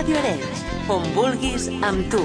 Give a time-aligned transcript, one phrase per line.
[0.00, 2.24] Ràdio Arenys, on vulguis amb tu.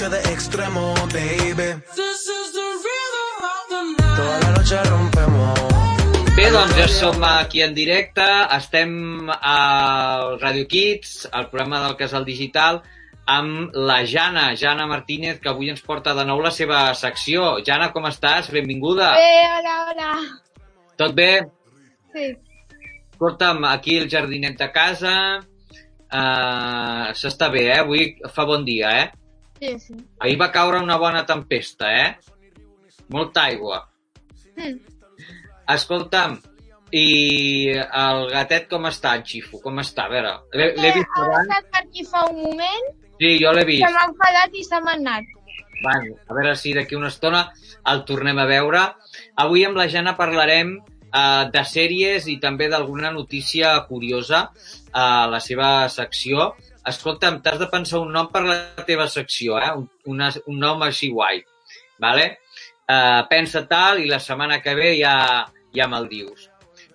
[0.00, 1.82] We party to the extremo, baby.
[4.16, 5.58] Toda la noche rompemos.
[6.36, 8.24] Bé, doncs ja som aquí en directe,
[8.56, 12.82] estem al Radio Kids, al programa del Casal Digital,
[13.26, 17.58] amb la Jana, Jana Martínez, que avui ens porta de nou la seva secció.
[17.66, 18.50] Jana, com estàs?
[18.50, 19.12] Benvinguda.
[19.20, 20.10] Bé, hola, hola.
[20.96, 21.44] Tot bé?
[22.14, 22.32] Sí.
[23.12, 27.80] Escolta'm, aquí el jardinet de casa, uh, s'està bé, eh?
[27.84, 29.19] Avui fa bon dia, eh?
[29.60, 29.94] Sí, sí.
[30.24, 32.16] Ahir va caure una bona tempesta, eh?
[33.12, 33.82] Molta aigua.
[34.56, 34.78] Mm.
[35.74, 36.38] Escolta'm,
[36.96, 37.04] i
[37.76, 39.60] el gatet com està, en Xifo?
[39.62, 40.08] Com està?
[40.08, 41.46] A veure, l'he l'he vist ha abans.
[41.46, 42.88] estat per aquí fa un moment,
[43.20, 43.84] Sí, jo l'he se vist.
[43.92, 45.24] m'ha enfadat i se m'ha anat.
[45.82, 47.44] Bueno, a veure si d'aquí una estona
[47.92, 48.80] el tornem a veure.
[49.36, 54.50] Avui amb la Jana parlarem eh, de sèries i també d'alguna notícia curiosa
[54.92, 56.54] a la seva secció.
[56.88, 58.56] Escolta'm, t'has de pensar un nom per la
[58.88, 59.72] teva secció, eh?
[59.76, 61.42] un, una, un nom així guai.
[62.00, 62.26] Vale?
[62.90, 65.44] Eh, pensa tal i la setmana que ve ja,
[65.76, 66.48] ja me'l dius.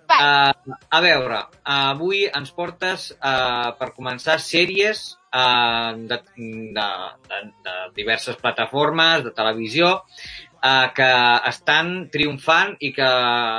[0.06, 5.00] Uh, a veure, uh, avui ens portes uh, per començar sèries
[5.34, 6.84] uh, de, de,
[7.26, 11.10] de, de diverses plataformes de televisió uh, que
[11.50, 13.08] estan triomfant i que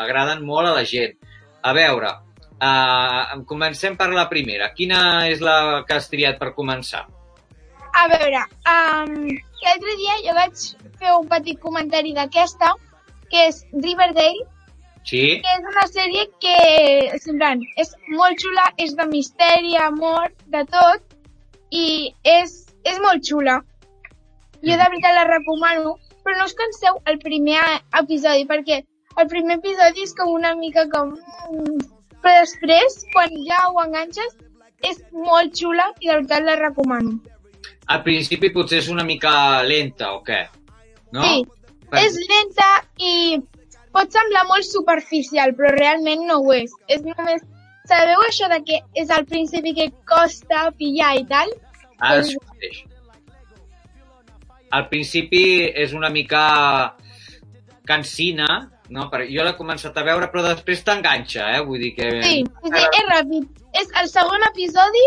[0.07, 1.19] agraden molt a la gent.
[1.67, 2.13] A veure,
[2.61, 4.73] uh, comencem per la primera.
[4.73, 7.07] Quina és la que has triat per començar?
[7.97, 9.13] a veure, um,
[9.63, 10.65] l'altre dia jo vaig
[10.99, 12.75] fer un petit comentari d'aquesta,
[13.31, 14.45] que és Riverdale,
[15.07, 15.39] Sí?
[15.39, 16.55] que és una sèrie que,
[17.23, 21.15] semblant, és molt xula, és de misteri, amor, de tot,
[21.71, 23.61] i és, és molt xula.
[24.67, 25.95] Jo de veritat la recomano,
[26.25, 27.61] però no us canseu el primer
[28.01, 28.81] episodi, perquè
[29.15, 31.15] el primer episodi és com una mica com...
[32.23, 34.37] Però després, quan ja ho enganxes,
[34.85, 37.17] és molt xula i de veritat la recomano.
[37.87, 40.41] Al principi potser és una mica lenta, o què?
[41.15, 41.23] No?
[41.23, 41.45] Sí,
[41.89, 42.67] Per- és lenta
[42.99, 43.13] i
[43.95, 46.73] pot semblar molt superficial, però realment no ho és.
[46.87, 47.45] És només...
[47.87, 51.53] Sabeu això de que és al principi que costa pillar i tal?
[52.03, 52.81] Ara es coneix.
[54.75, 56.41] Al principi és una mica
[57.87, 58.49] cansina,
[58.89, 59.07] no?
[59.11, 61.61] Perquè jo l'he començat a veure, però després t'enganxa, eh?
[61.65, 62.09] Vull dir que...
[62.23, 63.47] Sí, sí, sí, és ràpid.
[63.81, 65.05] És el segon episodi,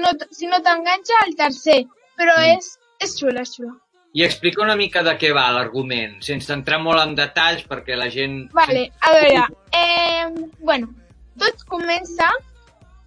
[0.00, 1.80] no, si no t'enganxa, el tercer.
[2.18, 2.58] Però Mm.
[2.58, 2.68] és,
[3.02, 3.72] és xula, és xula.
[4.14, 8.06] I explica una mica de què va l'argument, sense entrar molt en detalls perquè la
[8.14, 8.44] gent...
[8.54, 10.28] Vale, a veure, eh,
[10.60, 10.92] bueno,
[11.36, 12.28] tot comença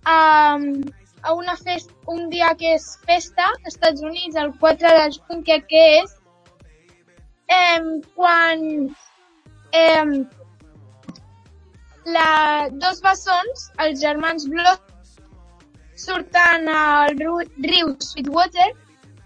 [0.04, 0.58] a,
[1.22, 5.46] a una festa, un dia que és festa, als Estats Units, el 4 de juny,
[5.48, 6.12] que, que és,
[7.48, 7.80] eh,
[8.14, 8.90] quan
[9.72, 10.06] eh,
[12.16, 12.28] la,
[12.72, 14.84] dos bessons, els germans Blood,
[15.98, 18.70] surten al riu, Sweetwater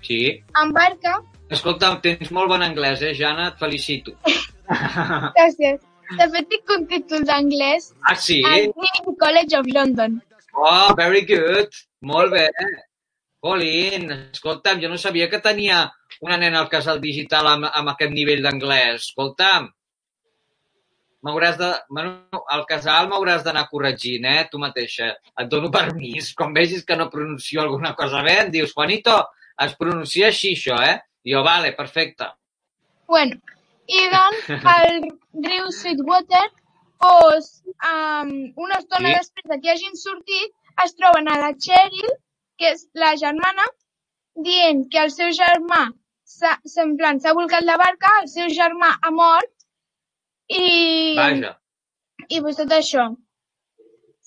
[0.02, 0.42] Sí.
[0.58, 1.20] amb barca.
[1.52, 3.50] Escolta, tens molt bon anglès, eh, Jana?
[3.52, 4.16] Et felicito.
[5.38, 5.82] Gràcies.
[6.18, 8.42] De fet, tinc un títol d'anglès ah, sí?
[8.44, 10.18] al Trinity College of London.
[10.54, 11.70] Oh, very good.
[12.02, 12.48] Molt bé.
[13.42, 15.86] Colin, escolta'm, jo no sabia que tenia
[16.22, 19.08] una nena al casal digital amb, amb aquest nivell d'anglès.
[19.08, 19.70] Escolta'm,
[21.26, 21.70] m'hauràs de...
[21.90, 25.12] Bueno, al casal m'hauràs d'anar corregint, eh, tu mateixa.
[25.40, 26.32] Et dono permís.
[26.38, 29.18] Quan vegis que no pronuncio alguna cosa bé, em dius, Juanito,
[29.66, 30.98] es pronuncia així, això, eh?
[31.24, 32.32] I jo, vale, perfecte.
[33.08, 33.38] Bueno,
[33.88, 35.02] i doncs el
[35.46, 36.48] riu Sweetwater,
[37.02, 37.52] doncs,
[37.92, 38.34] um,
[38.66, 39.18] una estona Sí.
[39.20, 40.54] després de que hagin sortit,
[40.86, 42.14] es troben a la Cheryl,
[42.58, 43.66] que és la germana,
[44.36, 45.90] dient que el seu germà
[46.82, 49.52] en plan, s'ha volcat la barca, el seu germà ha mort,
[50.60, 51.52] i, Vaja.
[52.30, 53.08] i pues, tot això.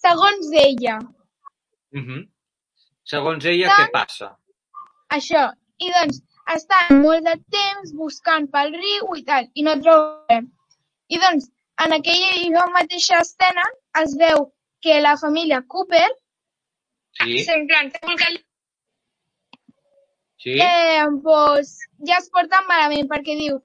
[0.04, 0.98] Segons ella,
[1.94, 2.22] Uh -huh.
[3.04, 4.36] Segons ella, què passa?
[5.10, 5.52] això.
[5.78, 6.22] I doncs
[6.54, 10.50] estan molt de temps buscant pel riu i tal, i no troben.
[11.08, 11.50] I doncs,
[11.84, 13.62] en aquella mateixa escena
[14.02, 16.10] es veu que la família Cooper,
[17.12, 17.44] Sí?
[17.46, 17.92] volcat,
[20.38, 20.58] Sí?
[20.60, 23.60] eh, pues, ja es porten malament perquè diu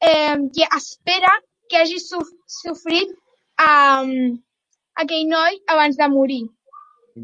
[0.00, 1.32] eh, que espera
[1.70, 3.10] que hagi sofrit
[3.62, 4.10] um,
[5.02, 6.42] aquell noi abans de morir.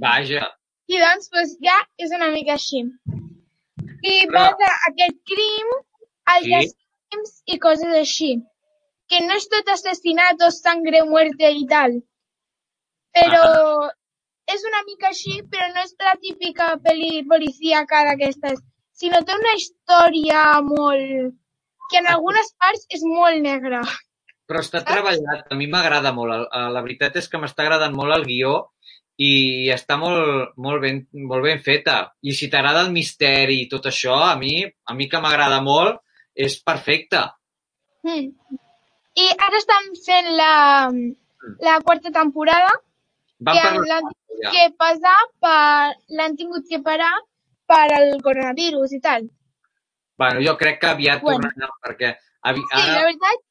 [0.04, 0.46] Vaja.
[0.86, 2.84] I doncs, pues, ja és una mica així.
[4.06, 5.70] i Però- va d'aquest crim
[6.32, 6.54] als Sí.
[6.58, 8.36] assassins i coses així.
[9.08, 11.96] Que no és tot assassinato, sangre, muerte i tal.
[13.16, 13.42] Però
[14.54, 18.60] és una mica així, però no és la típica pel·li policíaca d'aquestes,
[18.92, 21.34] sinó té una història molt...
[21.90, 23.80] que en algunes parts és molt negra.
[24.46, 26.46] Però està treballat, a mi m'agrada molt.
[26.46, 28.54] eh, La veritat és que m'està agradant molt el guió
[29.18, 32.12] i està molt, molt, ben, molt ben feta.
[32.22, 36.02] I si t'agrada el misteri i tot això, a mi, a mi que m'agrada molt,
[36.34, 37.22] és perfecte.
[38.04, 38.58] Mm.
[39.16, 40.52] I ara estan fent la,
[41.64, 42.74] la quarta temporada,
[43.40, 44.06] Vam que l'han
[44.42, 44.50] ja.
[44.52, 45.96] que passar per...
[46.16, 47.14] l'han tingut que parar
[47.68, 49.26] per el coronavirus i tal.
[50.16, 51.48] Bueno, jo crec que aviat Bueno.
[51.50, 52.62] tornarà, perquè avi...
[52.62, 53.02] Sí, la ara...
[53.08, 53.42] veritat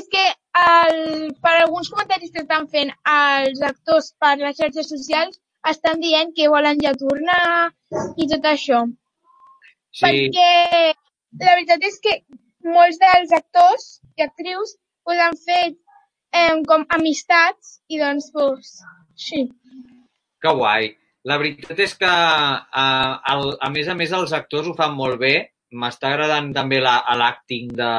[0.00, 0.24] és que
[0.54, 5.38] per alguns comentaris que estan fent els actors per les xarxes socials
[5.70, 7.70] estan dient que volen ja tornar
[8.16, 8.84] i tot això.
[9.90, 10.94] Sí, Perquè
[11.40, 12.16] la veritat és que
[12.66, 13.86] molts dels actors
[14.16, 15.76] i actrius pues, han fet
[16.32, 18.80] eh, com amistats i doncs, pues,
[19.16, 19.48] sí.
[20.40, 20.90] que guai.
[21.28, 22.84] La veritat és que, a,
[23.34, 25.34] el, a més a més, els actors ho fan molt bé.
[25.70, 27.90] M'està agradant també la- l'acting de,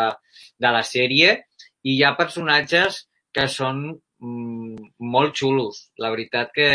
[0.60, 1.36] de la sèrie
[1.84, 3.84] i hi ha personatges que són
[4.22, 5.86] mm, molt xulos.
[5.98, 6.68] La veritat que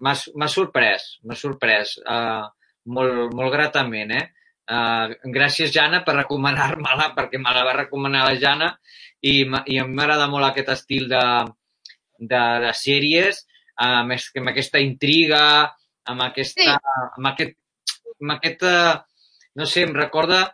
[0.00, 2.46] m'ha sorprès, m'ha sorprès uh,
[2.86, 4.24] molt, molt gratament, eh?
[4.64, 8.70] Uh, gràcies, Jana, per recomanar-me-la, perquè me la va recomanar la Jana
[9.20, 11.20] i, i a mi m'agrada molt aquest estil de,
[12.18, 13.42] de, de sèries,
[13.76, 15.42] amb, es- amb aquesta intriga,
[16.08, 16.70] amb, aquesta, Sí.
[17.18, 17.58] amb aquest,
[18.22, 18.72] amb aquesta,
[19.60, 20.46] no sé, em recorda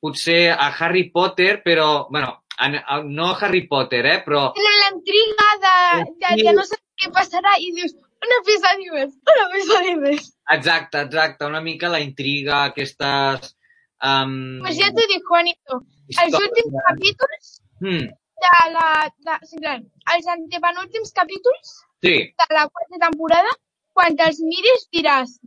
[0.00, 4.90] potser a Harry Potter, però, bueno, a, a, no Harry Potter, eh, però Tenen la
[4.94, 5.74] intriga de,
[6.22, 10.26] de, de no saber què passarà i dius, un episodi més, un episodi més.
[10.56, 13.54] exacte, exacte, una mica la intriga, aquestes...
[14.00, 15.80] Um, Pues ja t'ho dic, Juanito,
[16.24, 18.06] els últims capítols Hmm,
[18.44, 18.86] de la...
[19.24, 19.78] De, sí, clar,
[20.14, 21.70] els antepenúltims capítols
[22.04, 23.54] sí, de la quarta temporada,
[23.96, 25.38] quan te'ls mires diràs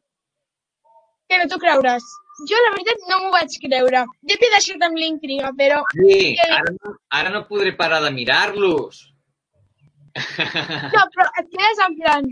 [1.29, 2.05] que no t'ho creuràs.
[2.49, 4.03] Jo, la veritat, no m'ho vaig creure.
[4.29, 5.81] Ja t'he deixat amb l'intriga, però...
[5.93, 9.03] sí, ara no, ara no podré parar de mirar-los.
[10.15, 12.27] No, però et quedes en plan...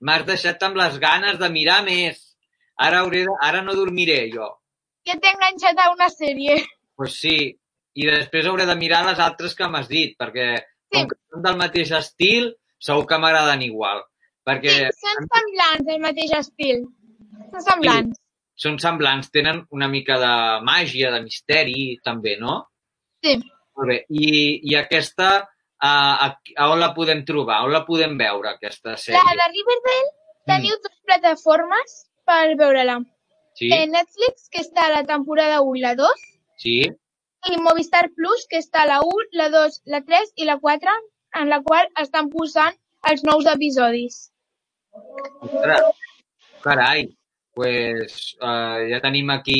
[0.00, 2.20] M'has deixat amb les ganes de mirar més.
[2.78, 4.46] Ara, hauré de, ara no dormiré, jo.
[5.08, 6.58] Ja t'he enganxat a una sèrie.
[6.98, 7.36] pues sí,
[7.98, 10.46] i després hauré de mirar les altres que m'has dit, perquè
[10.94, 14.04] com que són del mateix estil, segur que m'agraden igual.
[14.46, 16.86] Perquè Sí, són semblants, el mateix estil.
[17.52, 18.20] Són semblants.
[18.58, 20.32] Són semblants, tenen una mica de
[20.66, 22.56] màgia, de misteri, també, no?
[23.24, 23.36] Sí.
[23.78, 23.98] Molt bé.
[24.10, 24.30] I,
[24.72, 25.28] i aquesta,
[25.78, 25.90] a,
[26.26, 26.28] a,
[26.58, 27.60] a on la podem trobar?
[27.66, 29.36] On la podem veure, aquesta La sèrie?
[29.42, 30.08] de Riverdale
[30.48, 31.94] teniu dues plataformes
[32.26, 32.98] per veure-la.
[33.58, 33.68] Sí?
[33.74, 36.24] Eh, Netflix, que està a la temporada 1 i la 2,
[36.62, 36.80] Sí?
[37.52, 40.94] i Movistar Plus, que està a la 1, la 2, la 3 i la 4,
[41.42, 42.74] en la qual estan posant
[43.10, 44.16] els nous episodis.
[45.46, 45.84] Ostres,
[46.64, 47.06] carai.
[47.58, 49.58] Pues, uh, ja tenim aquí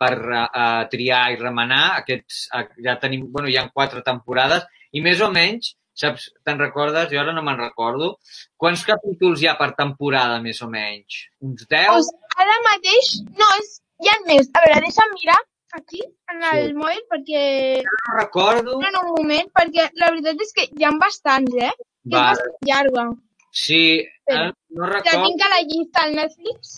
[0.00, 1.84] per uh, triar i remenar.
[2.00, 4.64] Aquests, uh, ja tenim, bueno, hi ha quatre temporades
[4.96, 7.10] i més o menys, saps, te'n recordes?
[7.12, 8.14] Jo ara no me'n recordo.
[8.60, 11.20] Quants capítols hi ha per temporada, més o menys?
[11.44, 11.86] Uns 10?
[11.92, 12.10] Pues
[12.42, 14.48] ara mateix, no, és, hi ha més.
[14.56, 15.38] A veure, deixa'm mirar
[15.78, 16.00] aquí,
[16.32, 16.72] en el Sí.
[16.80, 17.42] mòbil, perquè...
[17.86, 18.78] No recordo.
[18.88, 21.70] En un moment, perquè la veritat és que hi ha bastants, eh?
[21.76, 23.06] Que és bastant llarga.
[23.52, 23.82] Sí,
[24.28, 25.22] Però, eh, no recordo.
[25.28, 26.74] tinc a la llista al Netflix.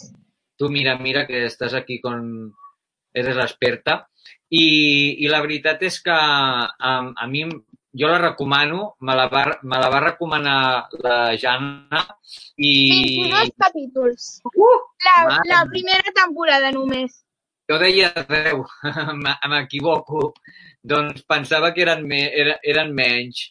[0.59, 2.53] Tu mira, mira, que estàs aquí con...
[3.15, 4.09] Eres l'experta.
[4.51, 4.65] I,
[5.23, 7.45] I la veritat és que a, a mi,
[7.95, 12.01] jo la recomano, me la va, me la va recomanar la Jana
[12.59, 12.73] i...
[13.31, 14.27] 22 capítols.
[14.51, 14.81] Uh!
[15.07, 17.21] La, la primera temporada només.
[17.71, 18.67] Jo deia 10,
[19.15, 20.33] m- m'equivoco.
[20.83, 23.47] Doncs pensava que eren, me, eren, eren menys.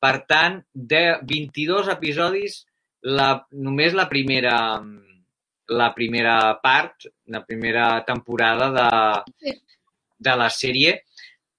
[0.00, 2.62] Per tant, de 22 episodis,
[3.04, 4.54] la, només la primera,
[5.70, 9.54] la primera part, la primera temporada de,
[10.18, 10.96] de la sèrie.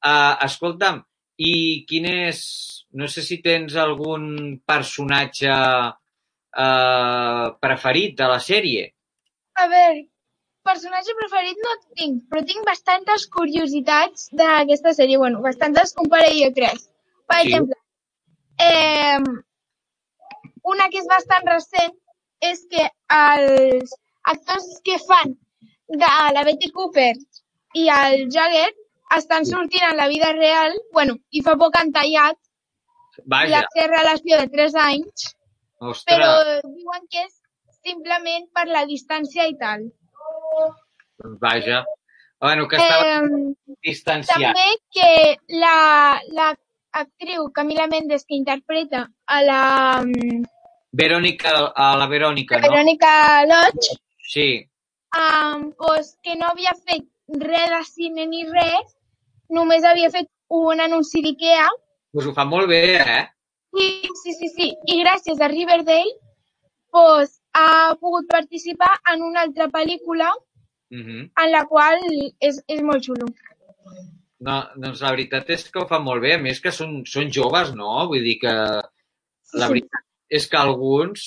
[0.03, 1.01] Uh, escolta'm,
[1.41, 1.53] i
[1.89, 2.44] quin és...
[2.91, 8.89] No sé si tens algun personatge uh, preferit de la sèrie.
[9.62, 10.01] A veure,
[10.68, 15.22] personatge preferit no tinc, però tinc bastantes curiositats d'aquesta sèrie.
[15.22, 16.89] Bueno, bastantes, un parell de tres.
[17.32, 17.48] Per Sí.
[17.48, 17.80] exemple,
[18.60, 19.20] eh,
[20.74, 21.96] una que és bastant recent
[22.42, 22.86] és que
[23.18, 23.94] els
[24.34, 25.36] actors que fan
[25.88, 27.14] de la Betty Cooper
[27.76, 28.70] i el Jagger
[29.18, 32.38] estan sortint en la vida real, bueno, i fa poc han tallat
[33.28, 35.26] Vaja, la seva relació de 3 anys,
[35.80, 36.06] ostres.
[36.08, 36.30] però
[36.64, 37.34] diuen que és
[37.84, 39.84] simplement per la distància i tal.
[41.22, 41.84] Doncs vaja.
[42.42, 44.38] Bueno, que estava Eh, distanciat.
[44.40, 46.48] també que la, la
[46.94, 49.60] actriu Camila Méndez que interpreta a la,
[50.92, 52.68] Verònica, a la Verònica, no?
[52.68, 53.12] Verònica
[53.48, 53.96] Lodge,
[54.28, 54.68] Sí.
[55.16, 57.06] um, pues, que no havia fet
[57.40, 58.96] res de cine ni res,
[59.50, 61.70] només havia fet un anunci d'IKEA
[62.14, 63.28] Pues ho fa molt bé, eh?
[63.74, 63.86] Sí,
[64.22, 64.66] sí, sí, sí.
[64.88, 66.12] I gràcies a Riverdale
[66.92, 70.30] pues, ha pogut participar en una altra pel·lícula
[70.90, 71.32] Mhm.
[71.38, 72.00] en la qual
[72.42, 73.28] és, és molt xulo.
[74.42, 76.34] No, doncs la veritat és que ho fa molt bé.
[76.34, 78.08] A més que són, són joves, no?
[78.10, 78.82] Vull dir que la
[79.68, 79.70] Sí.
[79.70, 81.26] veritat és que alguns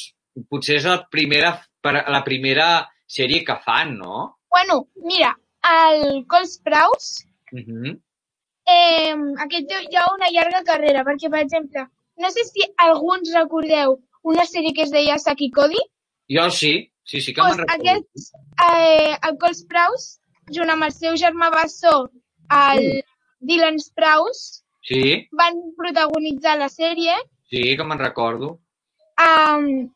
[0.51, 1.53] potser és la primera,
[1.85, 2.69] la primera
[3.07, 4.39] sèrie que fan, no?
[4.51, 5.35] Bueno, mira,
[5.71, 8.01] el Cole Sprouse, Mhm.
[8.67, 11.87] eh, aquest té ja una llarga carrera, perquè, per exemple,
[12.19, 15.79] no sé si alguns recordeu una sèrie que es deia Saki Cody,
[16.31, 17.91] Jo sí, sí, sí que pues me'n recordo.
[17.91, 18.33] aquest,
[18.73, 20.19] eh, el Cole Sprouse,
[20.51, 22.11] junt amb el seu germà bessó,
[22.51, 23.05] el
[23.41, 27.15] Dylan Sprouse, Sí, van protagonitzar la sèrie
[27.49, 28.61] sí que me'n recordo.
[29.21, 29.91] Um,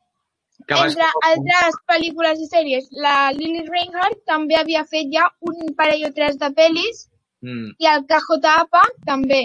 [0.69, 6.13] entre altres pel·lícules i sèries, la Lily Reinhardt també havia fet ja un parell o
[6.15, 7.07] tres de pel·lis
[7.41, 7.69] Mm.
[7.79, 9.45] i el KJ Apa també.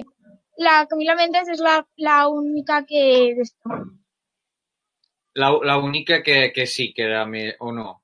[0.58, 3.36] La Camila Mendes és la, la única que...
[3.38, 3.70] d'esto.
[5.36, 8.00] La, la única que, que sí que era més, o no,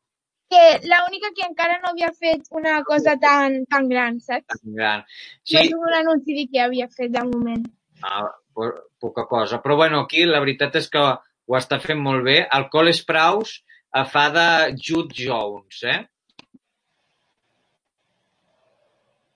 [0.50, 4.46] Que la única que encara no havia fet una cosa tan, tan gran, saps?
[4.48, 5.04] tan gran.
[5.44, 5.54] Sí.
[5.58, 7.66] No és un anunci que havia fet de moment.
[8.02, 9.60] ah, po- poca cosa.
[9.62, 11.04] Però bueno, aquí la veritat és que
[11.50, 12.38] ho està fent molt bé.
[12.58, 13.60] El Cole Sprouse
[13.96, 16.00] eh, fa de Jude Jones, eh?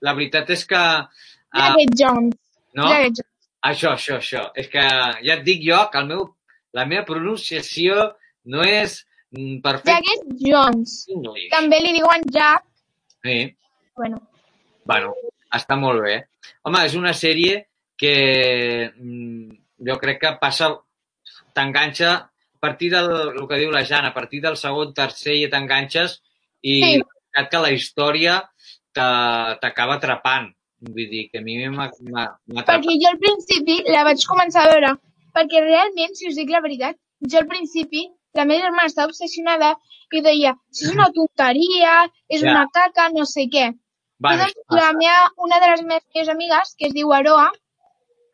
[0.04, 0.80] La veritat és que...
[0.80, 1.08] ah,
[1.60, 2.36] Jacket Jones.
[2.76, 2.90] no?
[2.92, 3.30] Jacket Jones.
[3.64, 4.44] Això, això, això.
[4.60, 4.84] És que
[5.24, 6.26] ja et dic jo que el meu,
[6.76, 8.10] la meva pronunciació
[8.52, 8.98] no és
[9.32, 10.98] mm, perfecta Jacket Jones.
[11.14, 11.50] en anglès.
[11.54, 12.66] També li diuen Jack.
[13.24, 13.38] Sí.
[13.96, 14.20] Bueno,
[14.84, 15.14] Bueno,
[15.56, 16.18] està molt bé.
[16.68, 17.62] Home, és una sèrie
[17.96, 18.16] que
[18.92, 19.54] mm,
[19.88, 20.74] jo crec que passa,
[21.54, 25.50] t'enganxa a partir del el que diu la Jana, a partir del segon, tercer ja
[25.52, 26.22] t'enganxes
[26.62, 27.02] i Sí.
[27.50, 28.44] que la història
[28.94, 30.52] t'a- t'acaba atrapant.
[30.80, 32.68] Vull dir que a mi m'ha atrapat.
[32.68, 34.92] Perquè jo al principi la vaig començar a veure,
[35.34, 39.78] perquè realment, si us dic la veritat, jo al principi la meva germana estava obsessionada
[40.12, 42.52] i deia, això és una tonteria, és Ja.
[42.52, 43.74] una caca, no sé què.
[44.20, 47.52] Bueno, I doncs, la meva, una de les meves millors amigues, que es diu Aroa,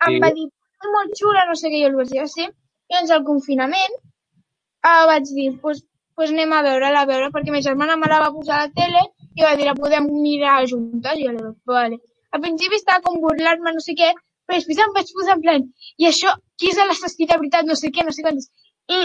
[0.07, 0.19] em Sí.
[0.19, 2.47] va dir, és molt xula, no sé què, jo li vaig dir, "Ah, sí.
[2.93, 5.83] Doncs al confinament eh, vaig dir, pues,
[6.15, 8.71] pues anem a veure-la, a veure, perquè ma germana me la va posar a la
[8.79, 9.03] tele
[9.37, 11.99] i va dir, la podem mirar juntes, i jo li vaig vale.
[12.35, 14.09] Al principi estava com burlar-me, no sé què,
[14.45, 15.67] però després em vaig posar en plan,
[16.01, 18.49] i això, qui és l'assassí de veritat, no sé què, no sé quantos.
[18.89, 18.99] I,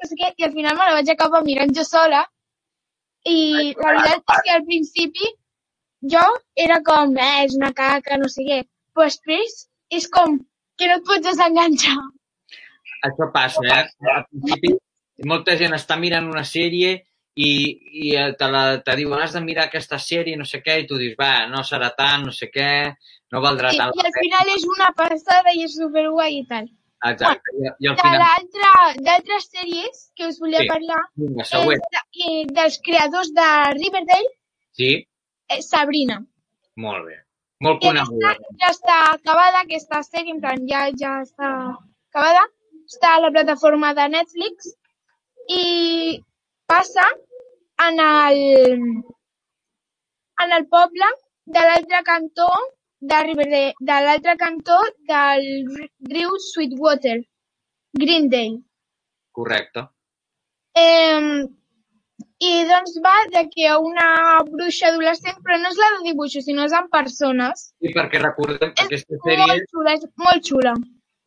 [0.00, 2.24] no sé què, i al final me la vaig acabar mirant jo sola,
[3.26, 3.38] i
[3.78, 5.32] la veritat és que al principi
[6.14, 6.26] jo
[6.66, 8.60] era com, eh, és una caca, no sé què,
[8.94, 9.58] però després
[9.98, 10.38] és com
[10.78, 11.96] que no et pots desenganxar.
[13.06, 13.84] Això passa, eh?
[14.14, 14.74] Al principi
[15.26, 16.92] molta gent està mirant una sèrie
[17.38, 17.50] i,
[18.02, 20.86] i eh, te, la, te diuen has de mirar aquesta sèrie, no sé què, i
[20.86, 22.70] tu dius, va, no serà tant, no sé què,
[23.32, 26.66] no valdrà tant I al final és una passada i és superguai i tal.
[27.06, 27.54] Exacte.
[27.54, 30.70] I, i al final, d'altres sèries que us volia Sí.
[30.72, 31.52] parlar vinga, és
[32.26, 34.34] eh, dels creadors de Riverdale,
[34.78, 34.90] Sí,
[35.48, 36.18] eh, Sabrina.
[36.76, 37.22] molt bé.
[37.60, 38.36] Molt coneguda.
[38.62, 41.48] ja està acabada, aquesta sèrie, en plan, ja, ja està
[42.10, 42.44] acabada.
[42.88, 44.72] Està a la plataforma de Netflix
[45.52, 45.64] i
[46.68, 47.04] passa
[47.86, 48.40] en el,
[50.44, 51.10] en el poble
[51.56, 52.48] de l'altre cantó
[53.00, 53.18] de
[53.80, 54.78] de l'altre cantó
[55.10, 55.44] del
[56.10, 57.20] riu Sweetwater,
[57.92, 58.62] Greendale.
[59.32, 59.86] Correcte.
[60.74, 61.46] Eh,
[62.38, 66.64] I doncs va de que una bruixa adolescent, però no és la de dibuixos, sinó
[66.64, 67.72] és en persones.
[67.80, 70.74] I perquè recordem, És aquesta sèrie molt xula, és molt xula.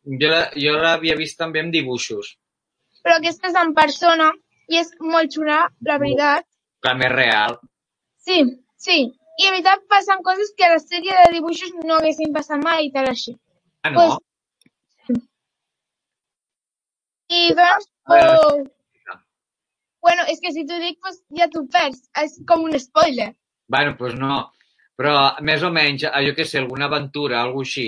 [0.04, 2.36] Jo la- jo l'havia vist també amb dibuixos,
[3.02, 4.30] Però aquesta és en persona
[4.68, 6.44] i és molt xula, la veritat.
[6.82, 7.58] que més real.
[8.18, 8.42] Sí,
[8.76, 8.98] sí.
[9.40, 12.86] I la veritat passen coses que a la sèrie de dibuixos no haguessin passat mai
[12.86, 13.34] i tal així.
[13.82, 14.18] Ah, no?
[15.08, 15.22] Pues-
[17.28, 18.62] I doncs, oh,
[20.02, 22.02] bueno, és que si t'ho dic, pues, ja t'ho perds.
[22.22, 23.30] És com un spoiler.
[23.68, 24.52] Bueno, doncs pues no.
[24.98, 27.86] Però més o menys, jo què sé, alguna aventura, alguna així.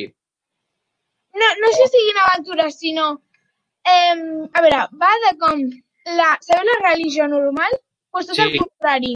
[1.35, 3.07] No, no sé si siguin aventures, sinó...
[3.85, 5.63] Eh, a veure, va de com...
[6.19, 7.73] La, sabeu la religió normal?
[8.13, 8.43] Pues tot Sí.
[8.43, 9.15] el contrari.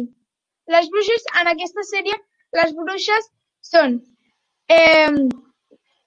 [0.75, 2.17] Les bruixes, en aquesta sèrie,
[2.59, 3.29] les bruixes
[3.73, 3.99] són...
[4.69, 5.13] Eh,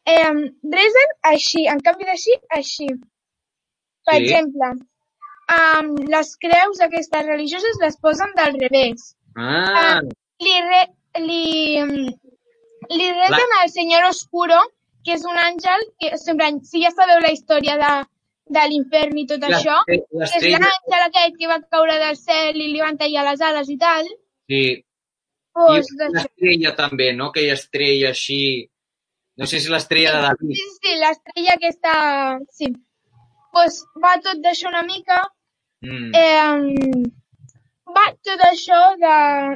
[0.05, 0.33] eh,
[0.75, 2.87] resen així, en canvi d'així, així.
[4.05, 4.27] Per Sí.
[4.33, 4.71] exemple,
[5.55, 9.15] um, les creus aquestes religioses les posen del revés.
[9.37, 10.01] Ah,
[10.41, 10.81] Li, re,
[11.21, 11.81] li,
[12.97, 14.57] li reten al senyor Oscuro,
[15.05, 17.91] que és un àngel, que sempre, si ja sabeu la història de,
[18.57, 22.67] de l'infern i tot això, que és l'àngel aquest que va caure del cel i
[22.73, 24.07] li van tallar les ales i tal,
[24.49, 24.63] sí.
[25.51, 26.27] I doncs una d'això.
[26.29, 27.25] estrella també, no?
[27.33, 28.67] Aquella estrella així...
[29.39, 30.55] No sé si l'estrella de Sí, David.
[30.55, 31.93] sí, sí, l'estrella aquesta...
[32.55, 32.67] Sí.
[33.51, 35.21] Pues va tot d'això una mica,
[35.81, 36.11] Mm.
[36.13, 37.09] eh,
[37.95, 39.13] va tot això de...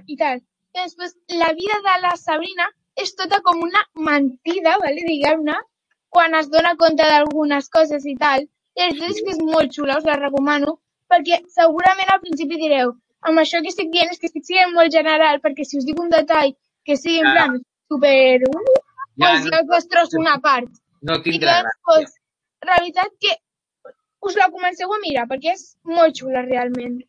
[0.10, 0.40] i tal.
[0.74, 2.66] I després, la vida de la Sabrina
[3.04, 5.56] és tota com una mentida, vale, diguem-ne,
[6.10, 8.46] quan es dona compte d'algunes coses i tal.
[8.76, 10.78] I la veritat és molt xula, us la recomano,
[11.12, 12.94] perquè segurament al principi direu
[13.26, 15.98] amb això que estic dient és que estic sent molt general, perquè si us dic
[16.00, 16.52] un detall
[16.86, 17.34] que sigui en Ja.
[17.34, 17.56] plan
[17.90, 18.44] super...
[18.50, 18.76] Uh,
[19.18, 20.70] Ja, pues no- ja us destrosso una part.
[21.02, 21.82] No I tindrà doncs, gràcia.
[21.86, 22.14] pues,
[22.70, 23.32] realitat que
[24.28, 27.00] us la comenceu a mirar, perquè és molt xula, realment.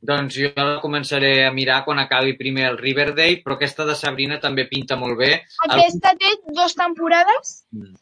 [0.00, 4.38] Doncs jo la començaré a mirar quan acabi primer el Riverdale, però aquesta de Sabrina
[4.38, 5.32] també pinta molt bé.
[5.66, 7.96] Aquesta té dues temporades Mm.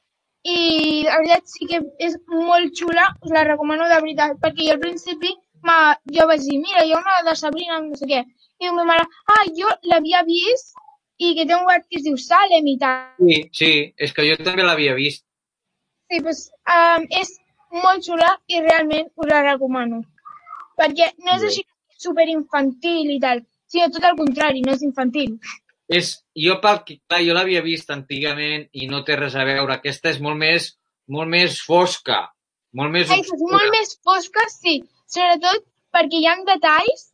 [0.47, 4.75] i la veritat sí que és molt xula, us la recomano de veritat, perquè jo
[4.77, 5.33] al principi
[5.65, 8.25] ma, jo vaig dir, mira, hi ha una de Sabrina, no sé què,
[8.61, 10.77] i ma mare, ah, jo l'havia vist
[11.19, 13.09] i que té un web que es diu Salem i tal.
[13.19, 15.25] Sí, sí, és que jo també l'havia vist.
[16.11, 16.45] Sí, doncs
[16.77, 17.33] um, és
[17.83, 20.03] molt xula i realment us la recomano.
[20.77, 21.65] Perquè no és així
[22.07, 25.37] superinfantil i tal, sinó tot el contrari, no és infantil.
[25.89, 29.77] És, jo, pel, que- clar, jo l'havia vist antigament i no té res a veure.
[29.77, 30.73] Aquesta és molt més,
[31.09, 32.25] molt més fosca,
[32.75, 34.81] molt més Ai, és molt més fosca, sí.
[35.07, 35.63] Sobretot
[35.95, 37.05] perquè hi ha detalls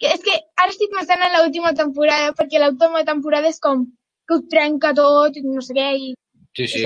[0.00, 3.82] que és que ara estic pensant en l'última temporada, perquè l'última temporada és com
[4.28, 6.14] que ho trenca tot, i no sé què, i
[6.56, 6.84] Sí, sí.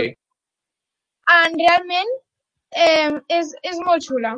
[1.34, 2.10] en, realment
[2.74, 4.32] eh, és, és molt xula.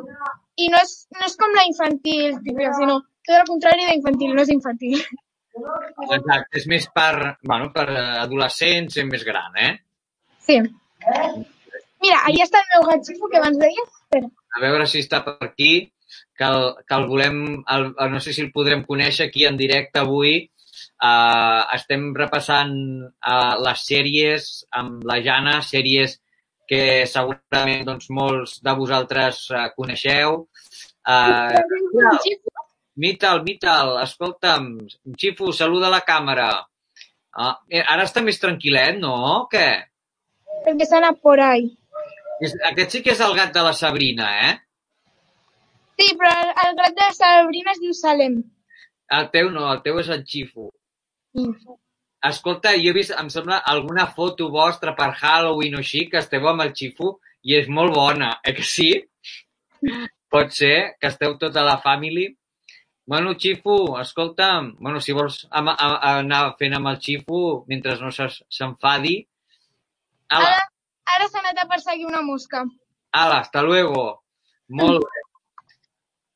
[0.61, 4.43] I no és, no és com la infantil, típica, sinó tot el contrari d'infantil, no
[4.45, 5.01] és infantil.
[5.57, 7.87] Exacte, és més per, bueno, per
[8.23, 9.71] adolescents, gent més gran, eh?
[10.47, 10.59] Sí.
[12.03, 13.87] Mira, ahí està el meu gatxifo que abans deies.
[14.03, 14.29] Espera.
[14.57, 15.71] A veure si està per aquí,
[16.37, 17.41] que el, que el volem,
[17.73, 20.45] el, el- no sé si el podrem conèixer aquí en directe avui.
[20.97, 22.71] Uh, estem repassant
[23.05, 26.15] uh, les sèries amb la Jana, sèries
[26.69, 30.43] que segurament doncs, molts de vosaltres uh, coneixeu.
[31.07, 31.57] Uh,
[32.97, 34.71] Mital, Mital, escolta'm,
[35.21, 36.49] Xifu, saluda la càmera.
[37.37, 39.45] Ah, eh, ara està més tranquil·let, no?
[39.51, 39.67] Què?
[40.65, 41.67] Perquè s'ha anat por ahí.
[42.71, 44.53] Aquest sí que és el gat de la Sabrina, eh?
[45.97, 48.39] Sí, però el, el gat de Sabrina es diu Salem.
[49.17, 50.71] El teu no, el teu és el Xifu.
[52.27, 56.49] Escolta, jo he vist, em sembla, alguna foto vostra per Halloween o així, que esteu
[56.49, 57.13] amb el Xifu,
[57.45, 58.89] i és molt bona, eh que sí?
[60.33, 62.27] Pot ser que esteu tota la family.
[63.07, 67.93] Bueno, Xifu, escolta'm, bueno, si vols am- a, a, anar fent amb el Xifu mentre
[68.01, 69.13] no s'enfadi.
[70.35, 70.65] Ala, Ara,
[71.15, 72.65] ara s'ha anat a perseguir una mosca.
[73.11, 74.23] ala, hasta luego.
[74.69, 75.21] Molt bé.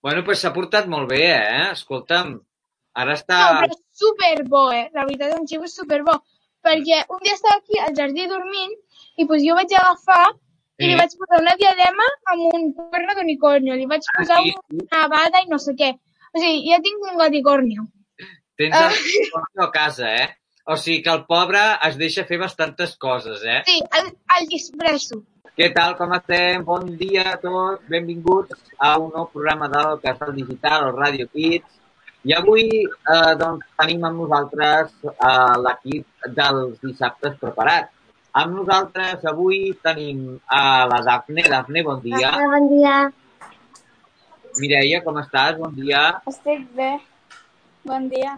[0.02, 1.66] Bueno, pues s'ha portat molt bé, eh?
[1.74, 2.38] Escolta'm,
[2.96, 3.38] ara està...
[3.42, 4.86] No, però és superbo, eh?
[4.96, 6.16] La veritat, en Xiu és superbo.
[6.64, 8.72] Perquè un dia estava aquí al jardí dormint
[9.18, 10.30] i pues, jo vaig agafar
[10.82, 13.76] i li vaig posar una diadema amb un cuerno d'unicornio.
[13.76, 14.56] Li vaig posar Ah, sí?
[14.80, 15.92] una bada i no sé què.
[16.34, 17.88] O sigui, ja tinc un gaticornio.
[18.58, 18.90] Tens Ah.
[18.92, 20.30] el porno a casa, eh?
[20.66, 23.62] O sigui que el pobre es deixa fer bastantes coses, eh?
[23.66, 25.24] Sí, el, el dispresso.
[25.58, 26.64] Què tal, com estem?
[26.64, 31.80] Bon dia a tots, benvinguts a un nou programa del Casal Digital, el Radio Kids.
[32.24, 36.06] I avui eh, doncs, tenim amb nosaltres eh, l'equip
[36.38, 37.90] dels dissabtes preparat.
[38.38, 41.44] Amb nosaltres avui tenim a la Dafne.
[41.50, 42.32] Dafne, bon dia.
[42.38, 43.00] Bon dia.
[44.60, 45.58] Mireia, com estàs?
[45.60, 46.02] Bon dia.
[46.28, 46.92] Estic bé.
[47.88, 48.36] Bon dia.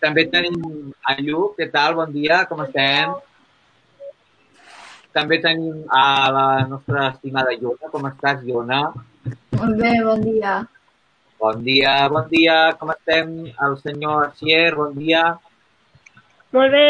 [0.00, 0.56] També tenim
[1.04, 1.96] a Lluc, què tal?
[1.98, 3.12] Bon dia, com estem?
[5.12, 7.90] També tenim a la nostra estimada Iona.
[7.92, 8.80] Com estàs, Iona?
[9.58, 10.56] Molt bé, bon dia.
[11.40, 12.56] Bon dia, bon dia.
[12.80, 13.36] Com estem?
[13.66, 15.24] El senyor Asier, bon dia.
[16.56, 16.86] Molt bé.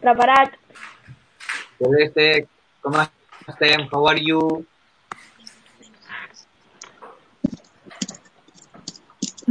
[0.00, 0.56] Preparat.
[1.80, 2.28] Celeste,
[2.80, 3.88] com estem?
[3.92, 4.64] How are you?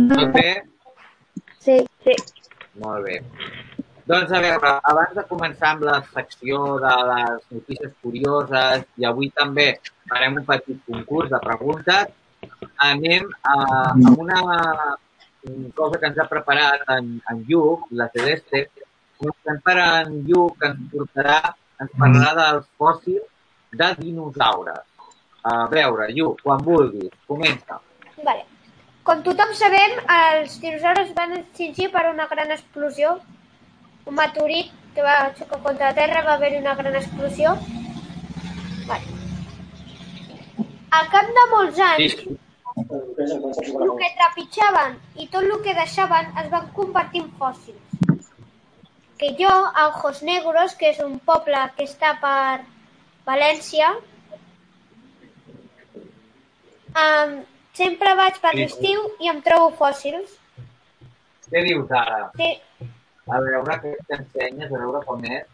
[0.07, 0.49] Tot bé?
[1.59, 1.77] Sí.
[2.05, 2.15] Sí.
[2.79, 3.19] Molt bé.
[4.09, 9.29] Doncs a veure, abans de començar amb la secció de les notícies curioses i avui
[9.35, 9.67] també
[10.09, 12.15] farem un petit concurs de preguntes,
[12.88, 13.57] anem a,
[13.91, 14.39] a una
[15.77, 18.65] cosa que ens ha preparat en, en Lluc, la Celeste.
[19.19, 21.39] Comencem per en Lluc, que ens portarà,
[21.83, 23.27] ens parlarà dels fòssils
[23.81, 24.85] de dinosaures.
[25.49, 27.77] A veure, Lluc, quan vulguis, comença.
[28.23, 28.47] Vale.
[29.07, 33.17] Com tothom sabem, els dinosaures van extingir per una gran explosió
[34.09, 37.55] un meteorit que va xocar contra la Terra, va haver-hi una gran explosió.
[38.89, 39.17] Vale.
[40.99, 42.38] Al cap de molts anys, sí.
[42.79, 48.31] el que trepitjaven i tot el que deixaven es van convertir en fòssils.
[49.19, 52.65] Que jo, a Ojos Negros, que és un poble que està per
[53.27, 53.91] València,
[57.03, 57.35] um,
[57.80, 60.36] sempre vaig per l'estiu i em trobo fòssils.
[61.50, 62.20] Què dius ara?
[62.38, 62.52] Sí,
[63.30, 65.46] A veure què t'ensenyes, a veure com és.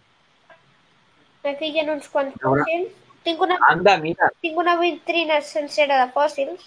[1.52, 2.94] aquí hi ha uns quants fòssils.
[3.26, 6.66] Tinc una, Anda, mira, tinc una vitrina sencera de fòssils.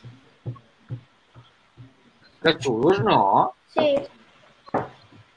[2.42, 3.18] que xulos, no?
[3.75, 3.88] Sí.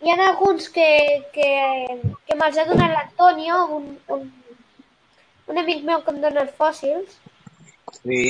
[0.01, 0.87] Hi ha alguns que,
[1.33, 1.47] que,
[2.27, 4.23] que me'ls ha donat l'Antonio, un, un,
[5.53, 7.17] un amic meu que em dona els fòssils.
[8.01, 8.21] Sí.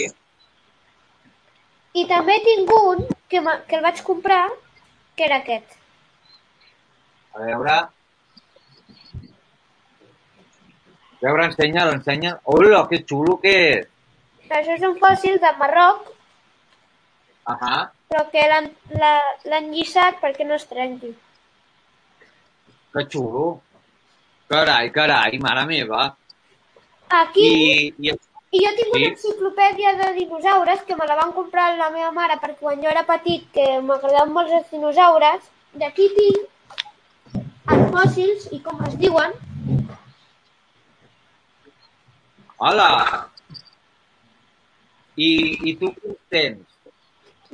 [1.94, 3.02] I també tinc un
[3.32, 4.44] que, que el vaig comprar,
[5.16, 5.76] que era aquest.
[7.36, 7.80] A veure...
[11.22, 12.40] A veure, ensenya'l, ensenya'l.
[12.50, 13.90] Hola, que xulo que és.
[14.52, 16.08] Això és un fòssil de Marroc,
[17.52, 17.76] Ahà.
[18.12, 21.12] però que l'han lliçat perquè no es trenqui.
[22.92, 23.46] Que xulo.
[24.52, 26.02] Carai, carai, mare meva.
[27.22, 28.12] Aquí, I, i
[28.52, 32.36] i jo tinc una enciclopèdia de dinosaures que me la van comprar la meva mare
[32.42, 35.46] perquè quan jo era petit, que m'agradaven molt els dinosaures,
[35.84, 37.38] d'aquí tinc
[37.72, 39.38] els fòssils i com es diuen,
[42.62, 42.90] Hola!
[45.18, 45.30] I,
[45.70, 46.68] i tu quins tens?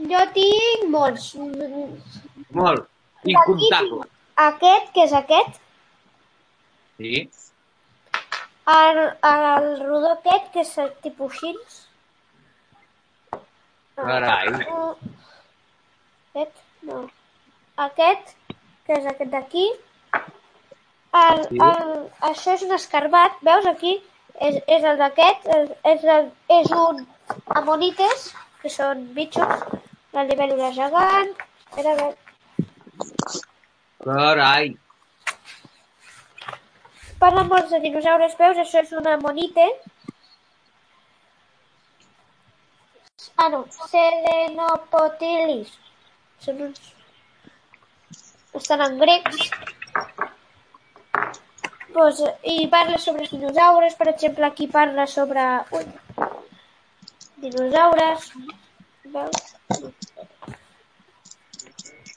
[0.09, 1.29] jo tinc molts.
[2.57, 2.83] Molt.
[3.23, 4.03] Incomptable.
[4.47, 5.61] Aquest, que és aquest,
[6.97, 7.27] Sí?
[8.75, 11.83] El, el rodó aquest, que és el tipus xins,
[13.97, 14.47] Carai.
[16.35, 16.99] Aquest, no.
[17.81, 18.35] Aquest,
[18.85, 19.65] que és aquest d'aquí.
[21.17, 21.93] El, el,
[22.29, 23.95] això és un escarbat, veus aquí?
[24.37, 27.01] És, és el d'aquest, és, és, el, és un
[27.57, 28.27] amonites,
[28.61, 29.65] que són bitxos,
[30.13, 31.33] la libèl·lula gegant,
[31.81, 32.11] era de...
[34.05, 34.75] Carai.
[37.21, 38.59] Parlen molts de dinosaures, veus?
[38.61, 39.65] Això és una amonite.
[43.37, 45.71] Ah, no, Selenopotilis.
[46.45, 46.91] Són uns...
[48.59, 49.47] Estan en grecs.
[51.93, 52.21] Pues,
[52.53, 55.45] I parla sobre els dinosaures, per exemple, aquí parla sobre...
[55.77, 55.85] Ui.
[57.47, 58.29] Dinosaures.
[59.15, 59.39] Veus?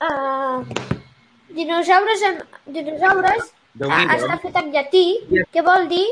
[0.01, 0.61] Ah,
[1.57, 2.45] dinosaures, en...
[2.77, 5.05] dinosaures està fet en llatí,
[5.53, 6.07] que vol dir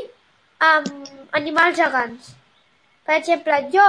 [0.63, 0.89] um,
[1.33, 2.35] animals gegants.
[3.05, 3.87] Per exemple, jo,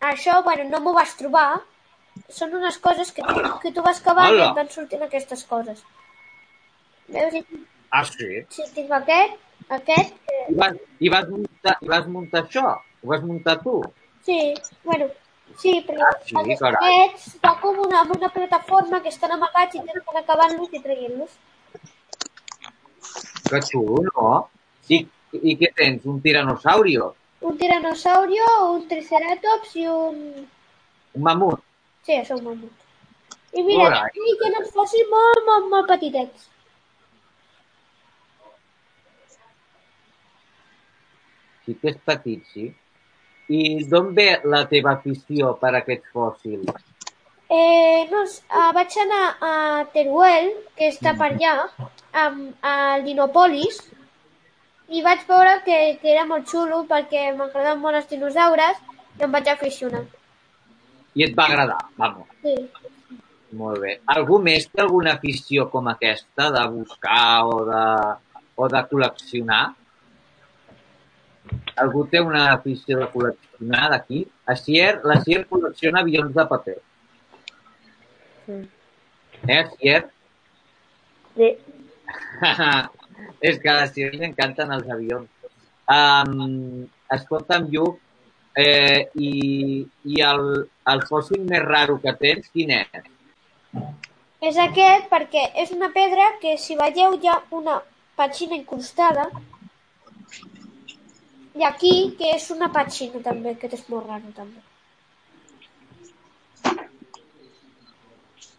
[0.00, 1.60] això, bueno, no m'ho vas trobar,
[2.28, 3.22] són unes coses que,
[3.62, 4.48] que tu vas cavant i Hola.
[4.50, 5.84] et van sortint aquestes coses.
[7.08, 7.34] Veus?
[7.34, 7.44] I,
[7.90, 8.42] Ah, sí?
[8.52, 9.38] si tinc aquest,
[9.72, 12.64] aquest, que, I vas, i vas, muntar, i vas muntar això?
[13.02, 13.78] Ho vas muntar tu?
[14.26, 14.52] sí,
[14.84, 15.06] bueno,
[15.56, 16.90] sí, però Ah, sí, aquests carai.
[16.98, 20.68] aquests va com una, amb una plataforma que estan amagats i tenen que anar acabant-los
[20.76, 21.30] i traient-los.
[23.48, 24.32] Que xulo, no?
[24.92, 24.98] I,
[25.40, 26.04] I què tens?
[26.08, 27.12] Un tiranosaurio?
[27.48, 30.20] Un tiranosaurio, un triceratops i un...
[31.16, 31.62] Un mamut?
[32.04, 32.84] Sí, això és un mamut.
[33.56, 36.48] I mira, aquí tenen els fòssils molt, molt, molt petitets.
[41.64, 42.68] Sí que és petit, sí.
[43.48, 46.84] I d'on ve la teva afició per aquests fòssils?
[47.48, 49.52] Eh, no, eh, vaig anar a
[49.94, 51.54] Teruel, que està per allà,
[52.22, 53.78] amb, al Dinopolis,
[54.88, 58.84] i vaig veure que, que era molt xulo perquè m'agradaven molt els dinosaures
[59.18, 60.04] i em vaig aficionar.
[61.16, 62.28] I et va agradar, vamos.
[62.44, 62.54] Sí.
[63.58, 63.94] Molt bé.
[64.12, 67.84] Algú més té alguna afició com aquesta de buscar o de,
[68.56, 69.62] o de col·leccionar?
[71.80, 74.26] Algú té una afició de col·leccionar d'aquí?
[74.44, 76.76] A Sier, la Sier col·lecciona avions de paper.
[78.48, 80.02] Eh, Sier?
[81.36, 81.50] Sí.
[83.48, 85.28] És que a la Sier li encanten els avions.
[85.88, 88.00] Um, escolta'm, Lluc,
[88.58, 89.32] eh, i,
[90.12, 90.44] i el,
[90.92, 93.12] el fòssil més raro que tens, quin és?
[94.48, 97.78] És aquest perquè és una pedra que si veieu hi ha una
[98.18, 99.28] petxina incrustada
[101.58, 104.62] i aquí que és una petxina també, que és molt raro també.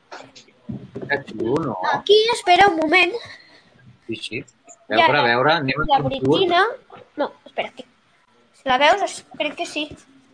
[0.10, 0.99] Que xulo, no?
[1.12, 3.13] Aquí, espera un moment,
[4.10, 4.45] Sí, sí.
[4.89, 6.63] A veure, a veure, anem la britina...
[7.15, 7.84] No, espera, aquí.
[8.58, 9.84] Si la veus, crec que sí.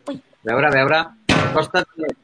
[0.07, 0.99] Ui, A veure, a veure.
[1.55, 2.15] Costa't més.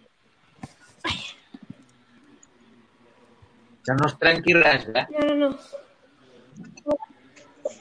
[3.84, 5.06] Que no es trenqui res, eh?
[5.12, 6.96] No, no, no.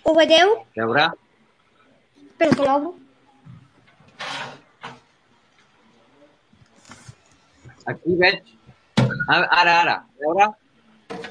[0.02, 0.56] Ho veieu?
[0.58, 1.06] A veure,
[2.24, 2.94] Espera que l'obro.
[7.90, 8.42] aquí veig...
[9.36, 10.50] Ara, ara, a veure...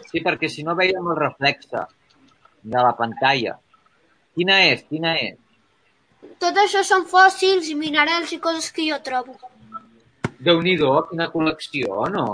[0.10, 1.86] Sí, perquè si no veiem el reflexe
[2.74, 3.54] de la pantalla.
[4.36, 4.82] Quina és?
[4.90, 5.38] Quina és?
[6.44, 9.38] Tot això són fòssils i minerals i coses que jo trobo.
[10.44, 12.28] Déu-n'hi-do, quina col·lecció, no?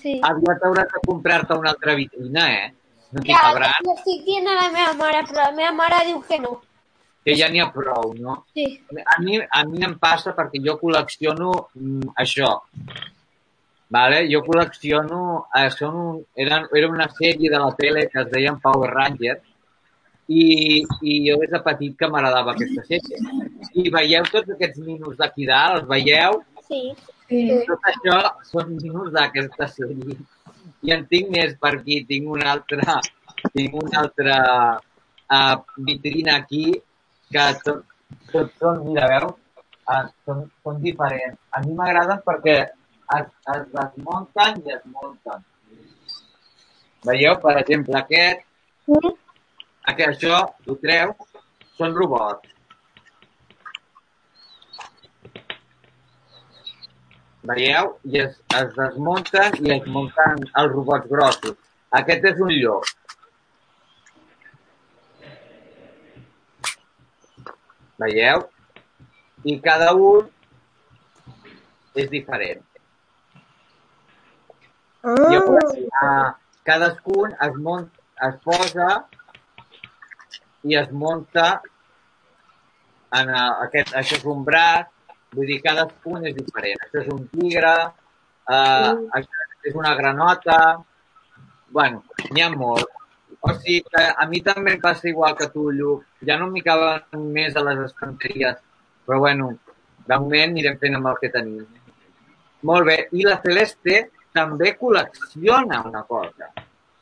[0.00, 0.16] Sí.
[0.26, 2.68] Aviat hauràs de comprar-te una altra vitrina, eh?
[3.10, 6.20] No t'hi Ja, ho estic dient a la meva mare, però la meva mare diu
[6.26, 6.58] que no.
[7.24, 8.36] que ja n'hi ha prou, no?
[8.56, 8.66] Sí.
[9.04, 12.54] A mi, a mi em passa perquè jo col·lecciono mm, això.
[13.90, 14.24] Vale?
[14.30, 15.20] Jo col·lecciono...
[15.58, 19.42] Eh, són un, era, era una sèrie de la tele que es deien Power Rangers
[20.30, 20.44] i,
[21.02, 23.18] i jo des de petit que m'agradava aquesta sèrie.
[23.82, 25.80] I veieu tots aquests minos d'aquí dalt?
[25.80, 26.38] Els veieu?
[26.68, 26.82] Sí.
[27.66, 30.18] Tot això són minos d'aquesta sèrie.
[30.86, 32.00] I en tinc més per aquí.
[32.06, 33.00] Tinc una altra,
[33.50, 34.38] tinc una altra
[34.78, 35.56] uh,
[35.90, 36.66] vitrina aquí
[37.30, 37.82] que tot,
[38.30, 39.34] tot són, mira, veus?
[39.90, 41.40] Uh, són, són diferents.
[41.50, 42.60] A mi m'agraden perquè
[43.18, 45.44] es, es desmunten i es munten.
[47.06, 48.46] Veieu, per exemple, aquest,
[49.92, 51.14] aquest això, ho treu,
[51.78, 52.56] són robots.
[57.50, 57.94] Veieu?
[58.04, 61.56] I es, es desmunten i es munten els robots grossos.
[62.00, 62.90] Aquest és un llop.
[68.00, 68.44] Veieu?
[69.48, 70.28] I cada un
[71.96, 72.60] és diferent.
[75.02, 76.32] Llavors, uh,
[76.68, 77.88] cadascun es, munt,
[78.26, 78.88] es posa
[80.68, 81.62] i es munta
[83.16, 84.90] en uh, aquest, això és un braç,
[85.32, 86.84] vull dir, cadascun és diferent.
[86.84, 87.72] Això és un tigre,
[88.52, 90.60] uh, això és una granota,
[91.72, 92.86] bueno, n'hi ha molt.
[93.40, 96.04] O sigui que a mi també em passa igual que tu, Lluc.
[96.28, 98.60] Ja no m'hi caben més a les estanteries,
[99.06, 99.54] però bueno,
[100.06, 101.64] de moment anirem fent amb el que tenim.
[102.68, 102.98] Molt bé.
[103.16, 106.50] I la Celeste també col·lecciona una cosa,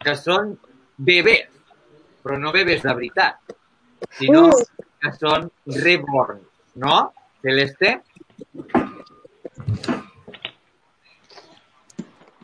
[0.03, 0.55] que són
[0.97, 1.49] bebès,
[2.23, 3.57] però no bebès de veritat,
[4.19, 4.49] sinó
[4.99, 5.49] que són
[5.83, 6.41] reborn,
[6.83, 6.97] no,
[7.43, 7.99] Celeste?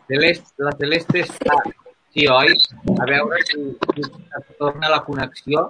[0.09, 1.57] Celeste, la Celeste està...
[2.15, 2.53] Sí, oi?
[3.03, 3.63] A veure si,
[3.97, 5.65] si es torna la connexió.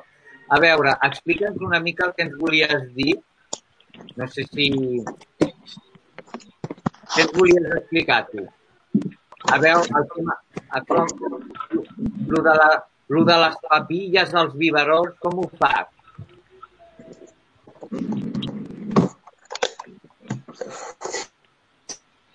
[0.53, 3.15] A veure, explica'ns una mica el que ens volies dir.
[4.19, 4.67] No sé si...
[5.41, 8.45] Què ens volies explicar, tu?
[9.53, 10.37] A veure, el tema...
[10.71, 11.07] A com,
[12.27, 12.69] lo, de la,
[13.09, 15.89] lo de les papilles dels biberons, com ho fas?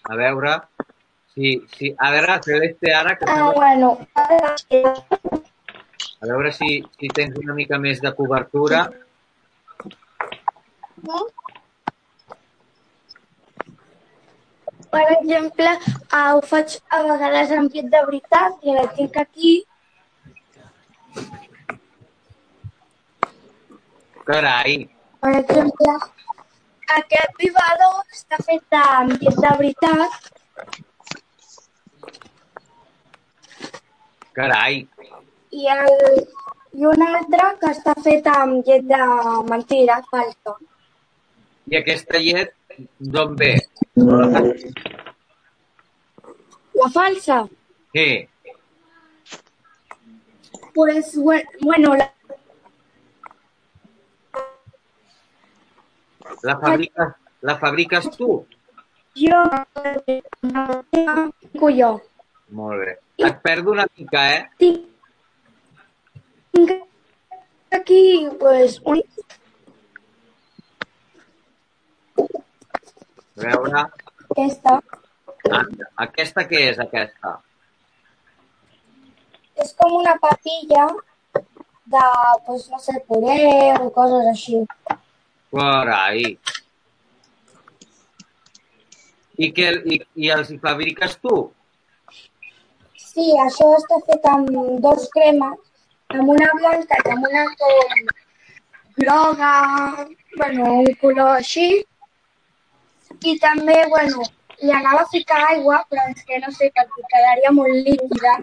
[0.10, 0.60] A veure...
[1.34, 1.94] Sí, sí.
[1.98, 3.98] A veure, Celeste, ara que Ah, bueno.
[6.20, 8.82] A veure si, si tens una mica més de cobertura.
[14.94, 15.72] Per exemple,
[16.14, 19.52] uh, ho faig a vegades amb llet de veritat i la tinc aquí.
[24.30, 24.74] Carai,
[25.20, 25.94] Per exemple,
[26.98, 30.20] aquest vibrador està fet amb llet de veritat
[34.38, 34.78] carai.
[35.52, 36.22] i, el,
[36.78, 39.02] i un altre que està fet amb llet de
[39.50, 40.56] mentira, falsa.
[41.74, 42.54] I aquesta llet
[43.00, 43.56] d'on ve?
[46.74, 47.48] La falsa,
[47.94, 48.28] Sí,
[50.74, 52.14] pues, bue- bueno, la,
[56.44, 57.08] la fabriques,
[57.42, 58.46] la fabriques tu?
[59.16, 59.44] jo,
[60.42, 60.84] la
[61.80, 62.02] jo.
[62.52, 62.98] Molt bé.
[63.18, 64.50] Et perdo una mica, eh?
[64.58, 64.86] Tinc
[67.72, 69.04] aquí, pues, un,
[73.40, 73.84] A veure...
[74.30, 74.80] aquesta.
[75.50, 75.64] Ah,
[76.04, 77.38] aquesta què és, aquesta?
[79.64, 80.88] És com una papilla
[81.94, 82.04] de,
[82.46, 83.40] pues, no sé, puré
[83.80, 84.60] o coses així.
[85.56, 86.26] Carai.
[89.40, 91.40] I, que, i, i els hi fabriques tu?
[93.00, 94.52] Sí, això està fet amb
[94.84, 95.56] dos cremes,
[96.12, 98.12] amb una blanca i amb una com
[99.00, 99.54] groga,
[100.36, 101.70] bueno, un color així.
[103.24, 104.24] I també, bueno,
[104.62, 108.38] li anava a ficar aigua, però és que no sé, perquè quedaria molt líquida.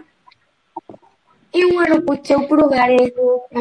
[1.53, 2.99] I, bueno, potser ho provaré.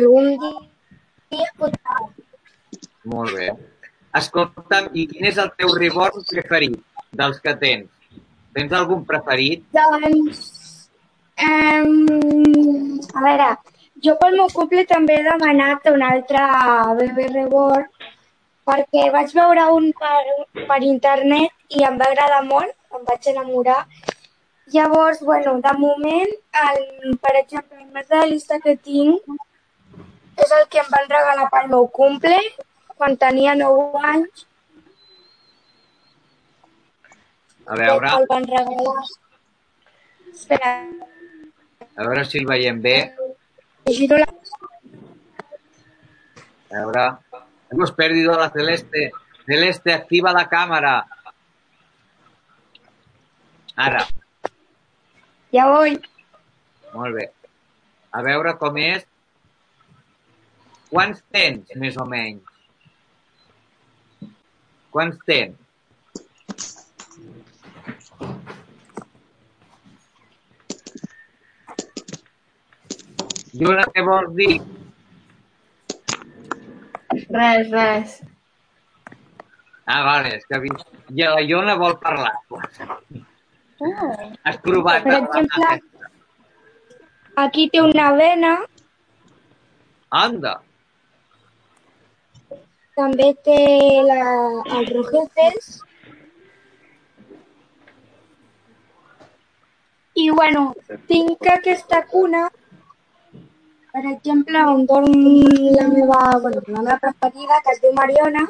[0.00, 2.04] Algun dia potser...
[3.06, 3.50] Molt bé.
[4.16, 6.78] Escolta'm, i quin és el teu reborn preferit
[7.16, 7.90] dels que tens?
[8.56, 9.66] Tens algun preferit?
[9.76, 10.46] Doncs,
[11.36, 13.48] Um, a veure,
[14.04, 16.44] jo pel meu cumple també he demanat un altre
[17.00, 17.84] bebè reborn
[18.66, 20.22] perquè vaig veure un per,
[20.68, 23.80] per internet i em va agradar molt, em vaig enamorar.
[24.74, 26.80] Llavors, bueno, de moment, el,
[27.22, 29.36] per exemple, el més realista que tinc
[30.42, 32.40] és el que em van regalar pel meu cumple
[32.96, 34.46] quan tenia 9 anys.
[37.66, 39.04] A veure, El van regalar.
[40.32, 40.72] Espera,
[41.96, 42.96] a veure si el veiem bé.
[43.88, 44.26] giro la...
[46.70, 47.04] A veure.
[47.70, 49.10] Hemos perdido a la Celeste.
[49.44, 51.06] Celeste, activa la cámara.
[53.76, 54.06] Ara,
[55.52, 56.00] Ja voy.
[56.94, 57.30] molt bé.
[58.12, 59.04] A veure com és.
[60.90, 62.42] Quants tens, més o menys?
[64.90, 65.56] Quants tens?
[73.60, 74.54] Lluna, què vols dir?
[77.36, 78.20] Res, res.
[79.86, 80.60] Ah, vale, és que.
[81.18, 82.34] Ja la Iona vol parlar.
[84.44, 85.66] Has provat Per exemple,
[87.44, 88.54] aquí té una vena,
[90.16, 90.54] Anda,
[92.96, 93.56] també té
[94.08, 94.20] la,
[94.78, 95.66] els rojetes.
[100.16, 100.62] I bueno,
[101.10, 102.46] tinc aquesta cuna,
[103.96, 105.12] per exemple, on dorm
[105.74, 108.42] la meva, bueno, la meva preferida, que es diu Mariona,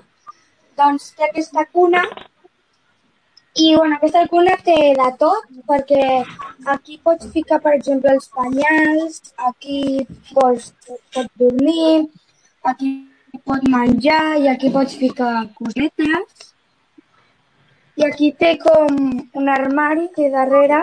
[0.80, 2.00] doncs té aquesta cuna
[3.62, 6.08] i bueno, aquesta cuna té de tot, perquè
[6.72, 9.78] aquí pots ficar, per exemple, els penyals, aquí
[10.32, 10.72] pots,
[11.14, 12.08] pots dormir,
[12.72, 12.90] aquí
[13.46, 16.50] pot menjar i aquí pots ficar cosetes.
[17.96, 18.98] I aquí té com
[19.40, 20.82] un armari que darrere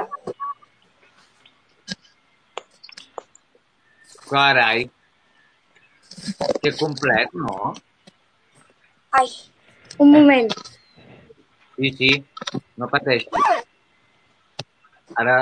[4.29, 4.89] carai.
[6.61, 7.73] Que complet, no?
[9.19, 9.27] Ai,
[9.99, 10.53] un moment.
[11.77, 12.11] Sí, sí,
[12.77, 13.25] no pateix.
[15.17, 15.37] Ara,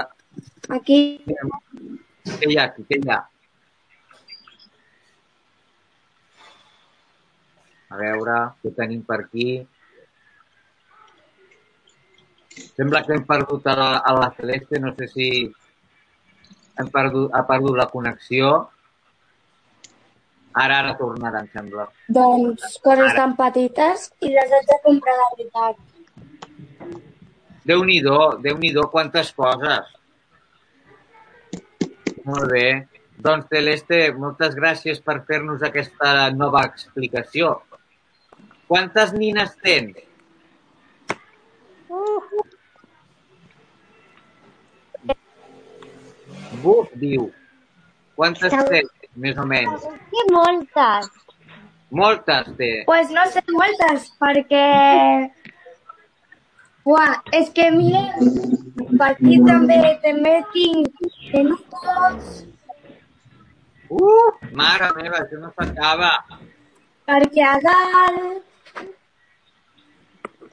[0.71, 2.85] Aquí, què hi ha aquí?
[2.87, 3.19] Què hi ha?
[7.91, 9.47] A veure, què tenim per aquí?
[12.77, 15.27] Sembla que hem perdut a la, a la Celeste, no sé si
[16.81, 18.51] hem perdut, ha perdut la connexió.
[20.51, 21.87] Ara, ara tornarà, em sembla.
[22.11, 25.79] doncs, coses tan petites i les haig de comprar de veritat.
[27.69, 29.91] Déu-n'hi-do, déu nhi déu quantes coses.
[32.25, 32.65] Molt bé.
[33.21, 37.53] Doncs, Celeste, moltes gràcies per fer-nos aquesta nova explicació.
[38.67, 39.99] Quantes nines tens?
[46.59, 47.29] Buf, diu.
[48.15, 49.85] Quantes tens, més o menys?
[50.11, 51.07] Que moltes.
[51.91, 52.71] Moltes té.
[52.85, 54.65] Pues no sé moltes, perquè...
[56.85, 58.01] Uah, és que mira,
[58.97, 62.39] per aquí també, també tinc pelucos,
[63.91, 66.13] Uh, mare meva, això no s'acaba.
[67.05, 68.45] perquè a dalt,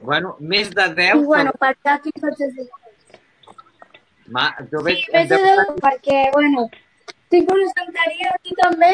[0.01, 1.23] Bueno, més de i 10.
[1.25, 2.57] bueno, per aquí tots els
[4.35, 5.39] Ma, jo Sí, veig, de
[5.83, 6.67] perquè, bueno,
[7.33, 8.91] tinc una estanteria aquí també.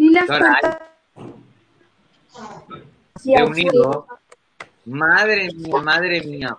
[0.00, 0.72] Nines Carai.
[3.22, 3.90] Sí, Déu-n'hi-do.
[5.02, 6.56] Madre mia, madre mia.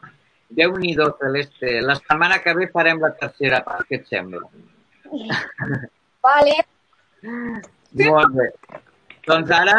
[0.54, 1.82] Déu-n'hi-do, Celeste.
[1.82, 4.46] La setmana que ve farem la tercera part, què et sembla?
[6.24, 6.58] Vale.
[7.24, 8.48] Molt bé.
[9.28, 9.78] Doncs ara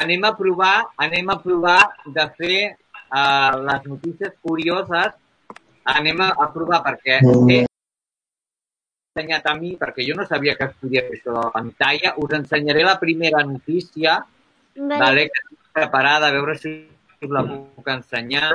[0.00, 1.80] anem a provar, anem a provar
[2.16, 5.16] de fer uh, les notícies curioses.
[5.84, 7.60] Anem a, a provar perquè he
[9.20, 12.14] ensenyat a mi, perquè jo no sabia que es podia fer això de la pantalla.
[12.22, 14.20] Us ensenyaré la primera notícia,
[14.76, 15.00] Vale.
[15.00, 16.74] vale, que estic preparada, a veure si
[17.20, 18.52] us la puc ensenyar.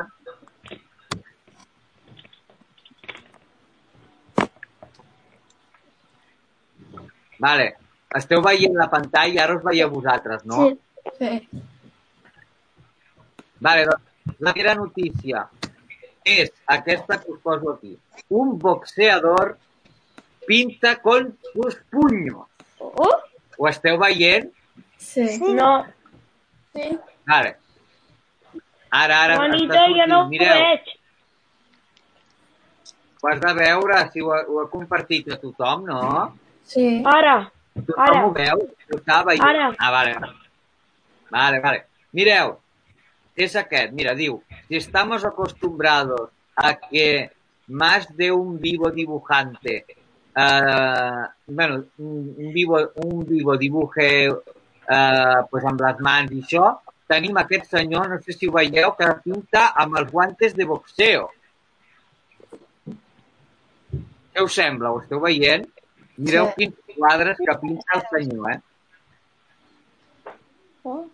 [7.39, 7.73] Vale.
[8.15, 10.69] Esteu veient la pantalla, ara us veieu vosaltres, no?
[10.69, 10.79] Sí.
[11.19, 11.63] Sí.
[13.59, 15.49] Vale, doncs, la primera notícia
[16.25, 17.97] és aquesta que us poso aquí.
[18.29, 19.57] Un boxeador
[20.47, 22.47] pinta con sus puños.
[22.79, 23.13] Uh,
[23.57, 24.51] Ho esteu veient?
[24.97, 25.39] Sí.
[25.53, 25.85] No,
[26.75, 26.97] Sí.
[27.25, 27.55] Vale.
[28.91, 30.27] Ara, ara Juanita, està jo no ho.
[30.27, 30.89] Mireu, veig.
[33.21, 36.01] ho has de veure si ho, ho ha compartit a tothom, no?
[36.67, 37.01] Sí.
[37.05, 38.25] Ara, Tothom Ara.
[38.25, 38.65] ho veu?
[38.91, 39.43] Ho veient?
[39.47, 39.71] Ara.
[39.79, 40.15] Ah, vale.
[41.31, 41.85] Vale, vale.
[42.11, 42.57] Mireu,
[43.35, 43.93] és aquest.
[43.93, 47.31] Mira, diu, si estamos acostumbrados a que
[47.67, 49.85] más de un vivo dibujante.
[50.35, 56.67] Eh, bueno, un, vivo, un vivo dibuje eh, pues amb les mans i això,
[57.07, 61.29] tenim aquest senyor, no sé si ho veieu, que pinta amb els guantes de boxeo.
[64.35, 64.91] Què us sembla?
[64.91, 65.67] Ho esteu veient?
[66.17, 66.53] Mireu Sí.
[66.57, 68.59] quins quadres que pinta el senyor, eh?
[70.83, 71.05] Oh.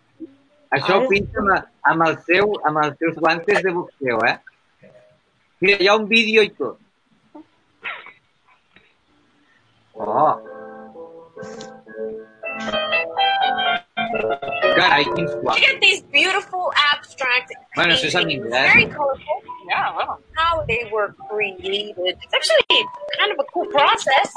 [0.78, 1.52] Això ho pinta amb,
[1.92, 4.38] amb, el seu, amb els seus guantes de boxeo, eh?
[5.62, 6.78] Mira, hi ha un vídeo i tot.
[9.94, 10.40] Oh!
[14.76, 15.62] Carai, quins You quadres.
[15.66, 18.74] get these beautiful abstract Bueno, eso es en paintings, inglés.
[18.74, 19.38] very colorful.
[19.68, 20.06] Yeah, I
[20.36, 21.96] how they were created.
[21.98, 22.64] It's actually
[23.20, 24.34] kind of a cool process.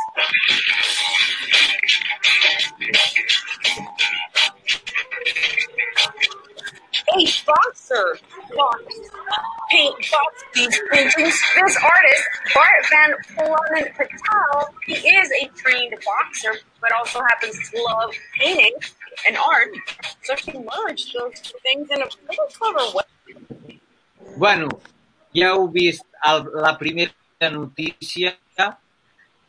[7.88, 8.18] Boxer
[8.56, 8.82] box
[9.70, 9.94] paint
[10.54, 11.42] these paintings.
[11.54, 12.24] This artist,
[12.54, 18.74] Bart Van Floren Patel, he is a trained boxer, but also happens to love painting
[19.26, 19.70] and art.
[20.22, 23.80] So he merged those two things in a pretty clever way.
[24.36, 24.68] Bueno,
[25.32, 27.12] ja heu vist el, la primera
[27.50, 28.36] notícia.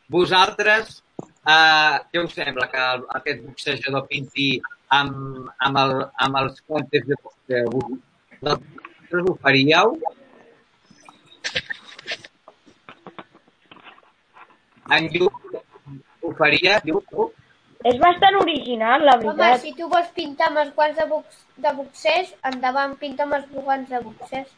[0.08, 1.02] Vosaltres,
[1.42, 4.60] eh, què us sembla que el, aquest boxejador pinti
[4.94, 5.94] amb, amb, el,
[6.26, 7.98] amb els comptes de boxeo?
[8.42, 9.96] Vosaltres ho faríeu?
[14.96, 15.56] En Lluc
[16.22, 16.76] ho faria?
[16.86, 17.14] Lluc?
[17.86, 19.60] És bastant original, la Home, veritat.
[19.62, 23.46] si tu vols pintar amb els guants de, box, de boxers, endavant, pinta amb els
[23.52, 24.52] guants de boxers.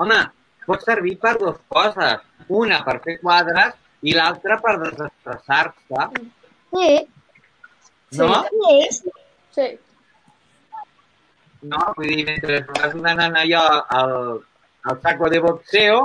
[0.00, 0.18] Home,
[0.66, 2.22] pot servir per dues coses.
[2.48, 6.06] Una per fer quadres i l'altra per desestressar-se,
[6.72, 6.88] Sí.
[8.16, 8.30] no?
[8.48, 9.10] Sí.
[9.56, 9.66] Sí.
[11.62, 13.62] No, vull dir, mentre vas donant allò
[13.96, 14.14] al,
[14.88, 16.00] al saco de boxeo,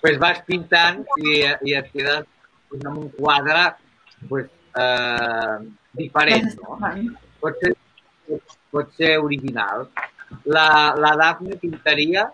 [0.00, 2.26] pues vas pintant i, i et quedes
[2.68, 3.68] pues, amb un quadre
[4.28, 4.48] pues,
[4.82, 5.56] eh,
[6.00, 6.78] diferent, no?
[7.40, 7.72] Pot ser,
[8.74, 9.86] pot ser original.
[10.50, 10.66] La,
[10.98, 12.26] la Daphne pintaria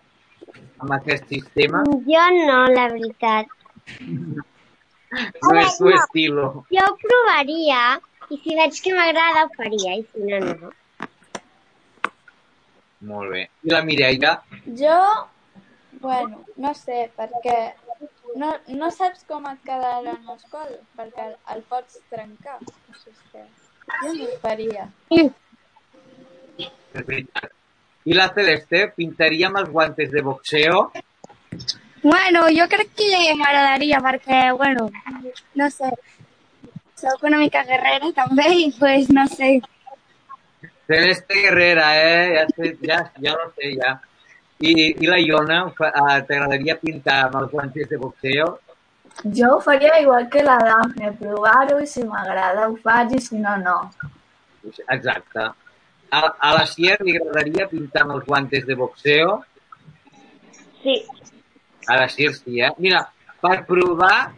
[0.81, 1.83] amb aquest sistema?
[2.09, 3.53] Jo no, la veritat.
[4.01, 6.47] No és tu estilo.
[6.73, 7.83] Jo ho provaria
[8.33, 10.73] i si veig que m'agrada ho faria i si no, no.
[13.09, 13.46] Molt bé.
[13.66, 14.36] I la Mireia?
[14.78, 14.98] Jo,
[16.03, 17.57] bueno, no sé, perquè
[18.38, 22.59] no, no saps com et quedaran els quadres, perquè el, el pots trencar.
[22.92, 24.86] Així que jo no ho faria.
[25.18, 27.50] És veritat.
[28.05, 30.86] I la Celeste pintaria amb els guantes de boxeo?
[32.03, 34.88] Bueno, jo crec que m'agradaria perquè, bueno,
[35.59, 35.90] no sé,
[36.98, 39.61] sóc una mica guerrera també i pues no sé.
[40.93, 42.34] Celeste Guerrera, eh?
[42.36, 43.95] Ja, sé, ja, ja lo sé, ja.
[44.61, 48.51] I, i la Iona, eh, t'agradaria pintar amb els guantes de boxeo?
[49.38, 53.40] Jo ho faria igual que la Dafne, provar-ho i si m'agrada ho faig i si
[53.40, 53.78] no, no.
[54.93, 55.49] Exacte.
[56.12, 59.40] A, a la Sier li agradaria pintar amb els guantes de boxeo?
[60.84, 61.01] Sí.
[61.88, 62.72] A la Sier sí, eh?
[62.84, 63.07] Mira,
[63.40, 64.32] per provar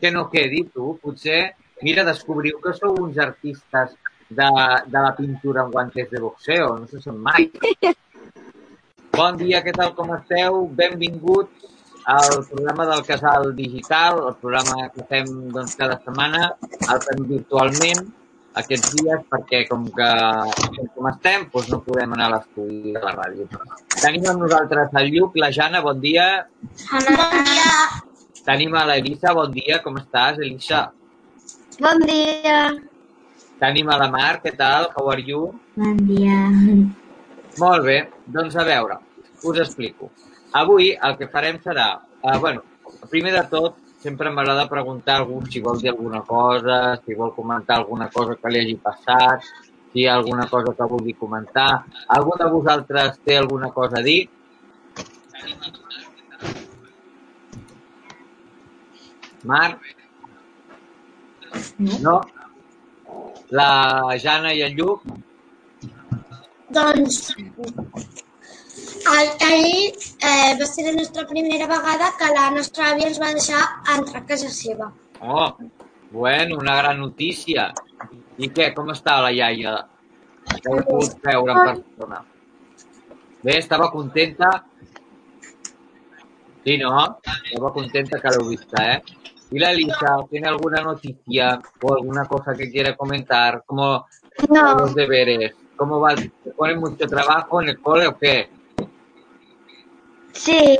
[0.00, 1.42] que no quedi, tu, potser,
[1.84, 3.98] mira, descobriu que sou uns artistes
[4.28, 4.48] de,
[4.86, 7.50] de la pintura amb guantes de boxeo, no se sent mai.
[9.18, 10.68] Bon dia, què tal, com esteu?
[10.78, 11.64] Benvinguts
[12.12, 18.04] al programa del Casal Digital, el programa que fem doncs, cada setmana, el fem virtualment
[18.58, 20.08] aquests dies perquè com que
[20.94, 23.46] com estem doncs no podem anar a l'estudi de la ràdio.
[23.96, 26.28] Tenim amb nosaltres el Lluc, la Jana, bon dia.
[26.90, 27.72] Bon dia.
[28.48, 30.86] Tenim a l'Elisa, bon dia, com estàs, Elisa?
[31.78, 32.62] Bon dia.
[33.58, 34.84] Tenim a la Mar, què tal?
[34.94, 35.48] How are you?
[35.74, 36.36] Bon dia.
[37.58, 37.96] Molt bé,
[38.36, 39.00] doncs a veure,
[39.50, 40.12] us explico.
[40.60, 41.88] Avui el que farem serà,
[42.22, 42.62] eh, bueno,
[43.10, 47.34] primer de tot, sempre m'agrada preguntar a algú si vol dir alguna cosa, si vol
[47.34, 49.50] comentar alguna cosa que li hagi passat,
[49.90, 51.82] si hi ha alguna cosa que vulgui comentar.
[52.14, 54.28] Algú de vosaltres té alguna cosa a dir?
[59.42, 59.94] Marc?
[62.06, 62.20] No?
[63.50, 65.02] La Jana i el Lluc?
[66.68, 67.32] Doncs
[69.08, 73.32] el, ahir eh, va ser la nostra primera vegada que la nostra àvia ens va
[73.36, 73.60] deixar
[73.96, 74.90] entrar a casa seva.
[75.20, 75.50] Oh,
[76.10, 77.70] bueno, una gran notícia.
[78.38, 79.76] I què, com està la iaia?
[80.48, 82.20] Que he pogut veure en persona.
[83.42, 84.50] Bé, estava contenta?
[86.64, 86.92] Sí, no?
[87.24, 89.17] Estava contenta que l'heu vista, ¿eh?
[89.50, 93.62] ¿Y la Elisa tiene alguna noticia o alguna cosa que quiera comentar?
[93.66, 94.06] ¿Cómo
[94.50, 94.74] No.
[94.78, 95.54] los deberes?
[95.76, 96.14] ¿Cómo va?
[96.14, 98.50] ¿Te ponen mucho trabajo en el cole o qué?
[100.32, 100.78] Sí.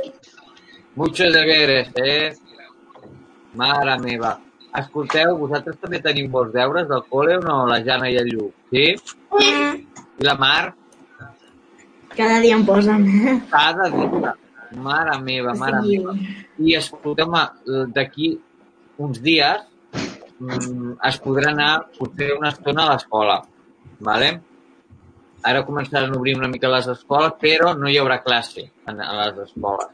[0.95, 2.33] Muchos deberes, eh?
[3.55, 4.39] Mare meva.
[4.77, 8.53] Escolteu, vosaltres també teniu molts deures del col·le o no, la Jana i el Lluc?
[8.69, 8.93] Sí?
[9.41, 10.75] I la Mar?
[12.15, 13.07] Cada dia em posen.
[13.49, 14.35] Cada dia.
[14.77, 15.97] Mare meva, mare Sí.
[15.97, 16.13] meva.
[16.59, 17.41] I escolteu-me,
[17.95, 18.37] d'aquí
[19.05, 23.39] uns dies mm, es podrà anar potser una estona a l'escola.
[24.09, 24.31] Vale?
[25.49, 29.13] Ara començaran a obrir una mica les escoles, però no hi haurà classe en, a
[29.21, 29.93] les escoles.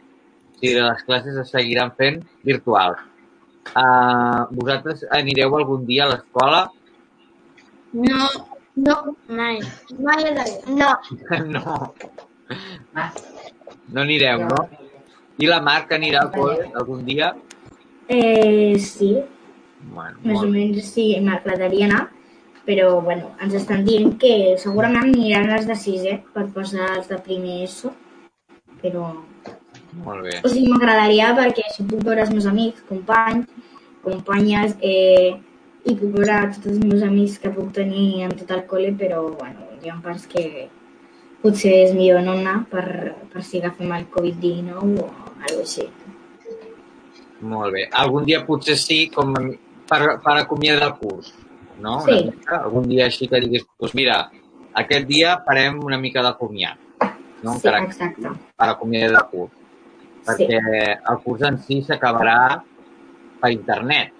[0.56, 3.04] O sigui, les classes es seguiran fent virtuals.
[3.74, 6.62] Uh, vosaltres anireu algun dia a l'escola?
[7.94, 8.30] No,
[8.76, 8.96] no,
[9.28, 9.60] mai.
[10.00, 10.26] Mai
[10.68, 10.90] No.
[11.56, 11.76] no.
[13.94, 14.66] No anireu, no?
[15.42, 17.34] I la Marc anirà al algun dia?
[18.08, 19.16] Eh, sí,
[19.94, 22.02] Bueno, més o molt, menys sí, m'agradaria anar,
[22.66, 27.20] però bueno, ens estan dient que segurament aniran les de sisè per passar els de
[27.28, 27.92] primer ESO,
[28.82, 29.12] però
[30.06, 30.40] molt bé.
[30.42, 33.46] o sigui, m'agradaria perquè així puc veure els meus amics, companys,
[34.06, 35.36] companyes, eh,
[35.86, 39.22] i puc veure tots els meus amics que puc tenir en tot el col·le, però
[39.38, 40.68] bueno, hi ha parts que
[41.46, 45.86] potser és millor no anar per, per si agafem el Covid-19 o alguna així.
[47.46, 47.86] Molt bé.
[48.04, 49.34] Algun dia potser sí, com
[49.90, 51.32] per, per acomiadar el curs,
[51.84, 52.00] no?
[52.06, 52.18] Sí.
[52.32, 54.18] Mica, algun dia així que diguis, doncs mira,
[54.82, 56.82] aquest dia farem una mica de comiat,
[57.44, 57.54] no?
[57.54, 58.34] Sí, Encara exacte.
[58.58, 59.62] per acomiadar el curs.
[60.26, 60.60] Perquè
[60.98, 62.40] el curs en si s'acabarà
[63.42, 64.14] per internet.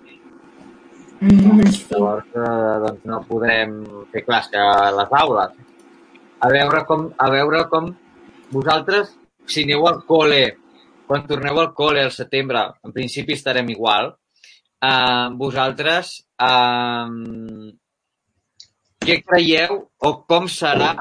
[1.20, 1.86] Mm, sí.
[1.90, 3.80] Llavors, eh, doncs no podrem
[4.12, 5.56] fer classe a les aules.
[6.46, 7.90] A veure com, a veure com
[8.54, 9.16] vosaltres,
[9.50, 10.44] si aneu al col·le,
[11.08, 14.12] quan torneu al col·le al setembre, en principi estarem igual,
[14.90, 16.14] eh, vosaltres
[16.50, 17.10] eh,
[19.06, 20.94] què creieu o com serà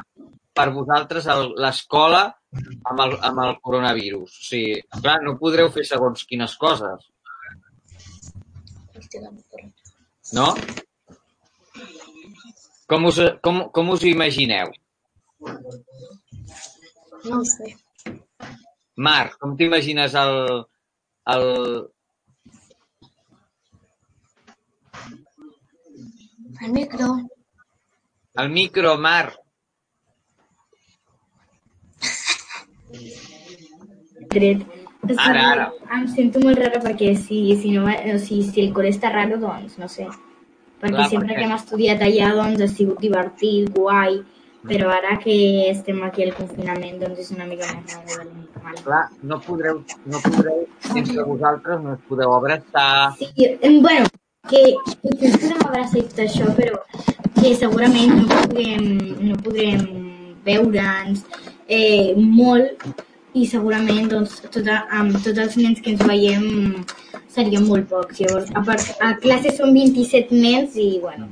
[0.54, 1.26] per vosaltres
[1.64, 2.22] l'escola
[2.54, 4.38] amb, el, amb el coronavirus?
[4.40, 7.08] O sigui, clar, no podreu fer segons quines coses,
[10.34, 10.48] no?
[12.90, 14.74] Com us, com, com us ho imagineu?
[17.24, 17.72] No ho sé.
[18.96, 20.64] Marc, com t'imagines el,
[21.34, 21.46] el...
[26.64, 27.08] El micro.
[28.36, 29.34] el micro, Marc?
[34.30, 34.62] Tret.
[35.04, 35.64] O sigui, Ara, ara.
[35.98, 39.36] Em sento molt rara perquè si, si, no, o sigui, si el col·le està raro,
[39.42, 40.06] doncs no sé.
[40.80, 44.22] Perquè Clar, sempre perquè- que hem estudiat allà doncs ha sigut divertit, guai,
[44.68, 45.36] però ara que
[45.70, 48.80] estem aquí al confinament doncs és una mica més normal.
[48.84, 53.28] Clar, no podreu, no podreu, entre vosaltres no us podeu abraçar, Sí,
[53.84, 54.06] bueno,
[54.48, 54.62] que
[55.02, 56.80] potser ens podem abraçar i tot això, però
[57.40, 58.86] que segurament no podrem,
[59.28, 59.84] no podrem
[60.44, 61.24] veure'ns
[61.68, 62.84] eh, molt
[63.34, 66.84] i segurament doncs, tota, amb tots els nens que ens veiem
[67.34, 68.20] serien molt pocs.
[68.22, 71.28] Llavors, a, part, a classe són 27 nens i, bueno,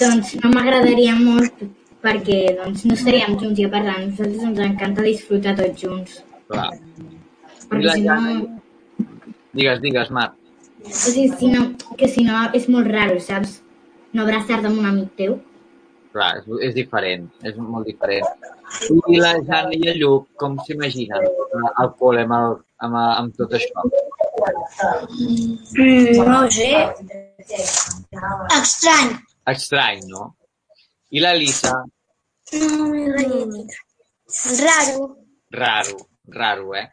[0.00, 1.64] doncs no m'agradaria molt
[2.02, 6.22] perquè doncs, no estaríem junts i a part a nosaltres ens encanta disfrutar tots junts.
[6.48, 6.70] clar.
[7.70, 8.16] Perquè la si no?
[9.52, 10.34] Digues, digues, Marc.
[10.84, 13.60] o sigui, si no, que si no és molt raro, saps?
[14.12, 15.38] No abraçar-te amb un amic teu.
[16.12, 18.26] Clar, és, és diferent, és molt diferent.
[19.08, 23.54] I la Jana i el Lluc, com s'imaginen el col·le amb, el, amb, amb tot
[23.56, 23.86] això?
[25.78, 26.72] Mm, no ho sé.
[28.58, 29.14] Estrany.
[29.46, 30.36] Estrany, no?
[31.10, 31.74] I la Lisa,
[32.52, 33.66] Mm,
[34.60, 35.16] raro.
[35.50, 36.90] raro, raro, eh?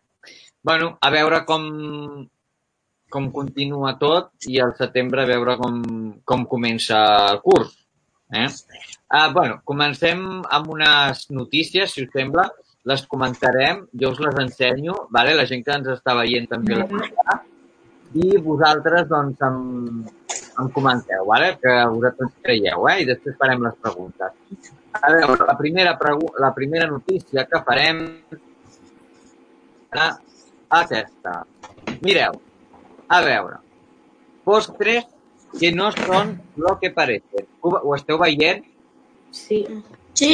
[0.61, 2.27] Bueno, a veure com,
[3.09, 5.81] com continua tot i al setembre a veure com,
[6.23, 6.99] com comença
[7.31, 7.75] el curs.
[8.31, 8.45] Eh?
[9.09, 10.19] Uh, bueno, comencem
[10.49, 12.47] amb unes notícies, si us sembla.
[12.85, 15.33] Les comentarem, jo us les ensenyo, vale?
[15.35, 17.39] la gent que ens està veient també les veurà.
[18.15, 20.05] I vosaltres, doncs, em,
[20.59, 21.53] em comenteu, vale?
[21.61, 22.97] que vosaltres creieu, eh?
[23.03, 24.35] i després farem les preguntes.
[24.99, 28.01] A veure, la primera, pregu la primera notícia que farem
[29.89, 30.09] serà
[30.81, 31.35] aquesta.
[32.05, 32.39] Mireu,
[33.07, 33.57] a veure,
[34.45, 35.07] postres
[35.57, 37.47] que no són lo que parecen.
[37.61, 38.65] Ho, ho esteu veient?
[39.31, 39.63] Sí.
[40.19, 40.33] Sí.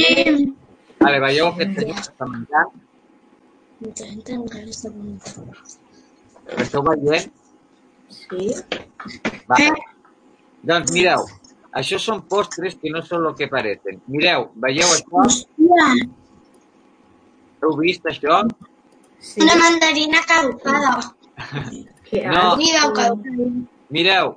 [1.00, 2.72] Vale, veieu aquest senyor que està menjant?
[6.66, 7.34] Esteu veient?
[8.16, 8.54] Sí.
[9.52, 9.95] Vale.
[10.66, 11.26] Doncs mireu,
[11.80, 14.00] això són postres que no són lo que parecen.
[14.12, 15.22] Mireu, veieu això?
[15.24, 15.90] Hòstia.
[17.62, 18.42] Heu vist això?
[19.20, 19.42] sí.
[19.46, 20.98] Una mandarina caducada.
[22.32, 22.44] No.
[22.58, 23.48] Ni veu caducada.
[23.90, 24.36] Mireu.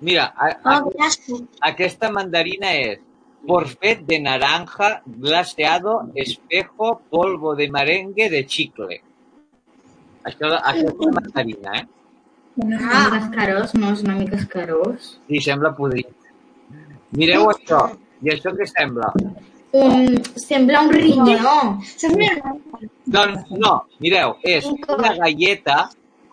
[0.00, 3.00] Mira, a, a, Oh, aquesta mandarina és
[3.48, 8.98] Forfait de naranja, glaseado, espejo, polvo de merengue de chicle.
[10.26, 11.86] Això, això és una mandarina, eh?
[12.58, 15.12] Una mica escarós, no és una mica escarós.
[15.28, 16.10] Sí, sembla podrit.
[17.18, 17.84] Mireu això.
[18.24, 19.12] I això què sembla?
[19.78, 21.54] Un, sembla un rinyó.
[23.18, 25.78] Doncs no, mireu, és una galleta,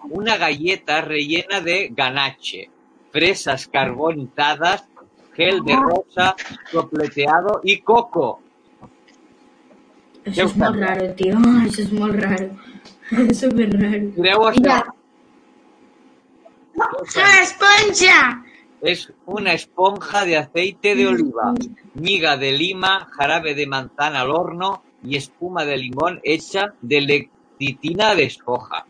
[0.10, 2.66] una galleta rellena de ganache,
[3.14, 4.88] fresas carbonizadas,
[5.38, 6.34] gel de rosa,
[6.72, 8.40] sopleteado y coco.
[10.26, 11.38] Això és molt raro, tio.
[11.62, 12.50] Això és molt raro.
[13.14, 14.08] És super raro.
[14.18, 14.78] Mireu això.
[16.76, 18.44] Una esponja!
[18.82, 21.54] Es una esponja de aceite de oliva,
[21.96, 28.14] miga de lima, jarabe de manzana al horno y espuma de limón hecha de lecitina
[28.16, 28.86] de soja.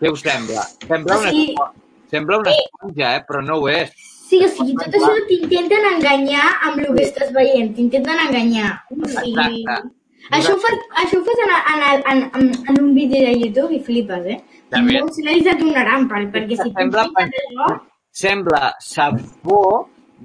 [0.00, 0.62] Què us sembla?
[0.86, 1.48] Sembla una, Sí.
[1.50, 1.72] esponja,
[2.10, 3.24] sembla una esponja, eh?
[3.28, 3.90] però no ho és.
[4.28, 7.74] Sí, o sigui, tot això t'intenten enganyar amb el que estàs veient.
[7.76, 8.72] T'intenten enganyar.
[8.90, 9.32] O sigui,
[9.62, 9.88] Exacte.
[10.30, 13.72] això ho, fas, això ho fas en, en, en, en, en un vídeo de YouTube
[13.74, 14.40] i flipes, eh?
[14.72, 15.00] Ja ves.
[15.00, 17.78] Molts l'has et donaran, per, perquè si Sembla, t'intenten això...
[18.22, 19.60] sembla sabó,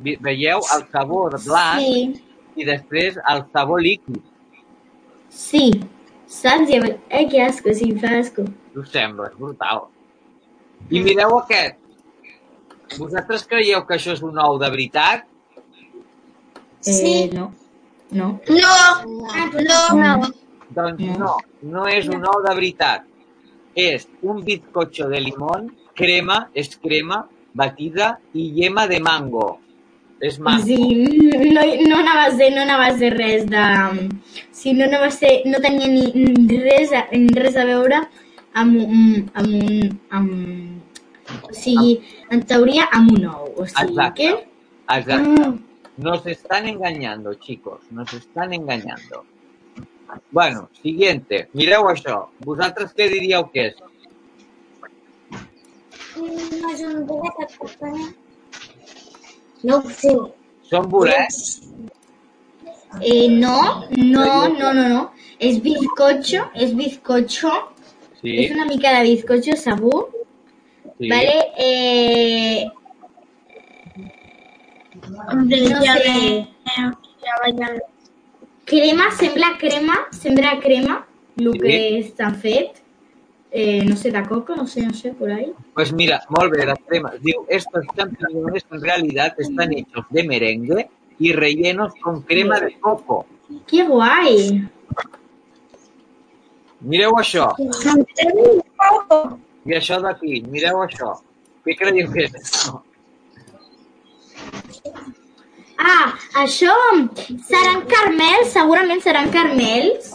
[0.05, 2.23] ve- veieu el sabor blanc Sí,
[2.55, 4.21] i després el sabor líquid.
[5.29, 5.65] sí.
[6.31, 6.69] Saps?
[7.09, 8.45] Eh, que asco, sí, fa asco.
[8.79, 9.81] Us sembla, és brutal.
[10.89, 11.75] I mireu aquest.
[12.97, 15.25] Vosaltres creieu que això és un ou de veritat?
[16.87, 17.49] Eh, no.
[18.11, 18.29] No.
[18.47, 18.71] No,
[19.99, 20.31] no.
[20.71, 21.35] Doncs no,
[21.75, 23.03] no és un ou de veritat.
[23.75, 29.59] És un bizcocho de limón, crema, és crema, batida i yema de mango.
[30.21, 30.63] És mango.
[30.65, 33.63] Sí, no, no anava a ser, no anava a ser res de...
[34.51, 38.03] Sí, no anava a ser, no tenia ni res a, res a veure
[38.53, 40.01] amb, un- amb un...
[40.11, 40.77] Amb,
[41.47, 41.95] o sigui,
[42.29, 43.49] en teoria, amb un ou.
[43.63, 44.21] O sigui, Exacte.
[44.21, 44.31] què?
[44.99, 45.51] Exacte.
[45.97, 47.79] Nos están engañando, chicos.
[47.91, 49.23] Nos están engañando.
[50.31, 51.47] Bueno, siguiente.
[51.53, 52.17] Mireu això.
[52.45, 53.75] Vosaltres què diríeu que és?
[59.63, 60.13] No ho sé.
[60.71, 61.61] Són bolets?
[62.99, 64.25] Eh, no, no,
[64.57, 65.01] no, no, no.
[65.39, 67.53] És bizcocho, és bizcocho.
[68.21, 70.09] Sí, És una mica de bizcocho segur.
[70.97, 71.09] sí.
[71.09, 72.69] Vale, eh...
[75.11, 76.47] No sé.
[78.65, 81.05] Crema, sembla crema, sembla crema,
[81.37, 81.59] el Sí.
[81.59, 82.77] que està fet.
[83.53, 85.51] Eh, no sé, de coco, no sé, no sé, por ahí.
[85.73, 87.19] Pues mira, molt bé, las cremas.
[87.21, 90.89] Diu, estos champiñones en realidad están hechos de merengue
[91.19, 93.25] y rellenos con crema de coco.
[93.67, 94.69] ¡Qué guay!
[96.79, 97.51] Mireu això.
[99.65, 101.11] I això d'aquí, mireu això.
[101.65, 102.81] Què creieu que és això?
[105.83, 106.13] Ah,
[106.43, 106.73] això
[107.47, 110.11] seran carmels, segurament seran carmels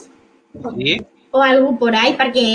[0.77, 0.97] Sí?
[1.33, 2.47] o algú por ahí, perquè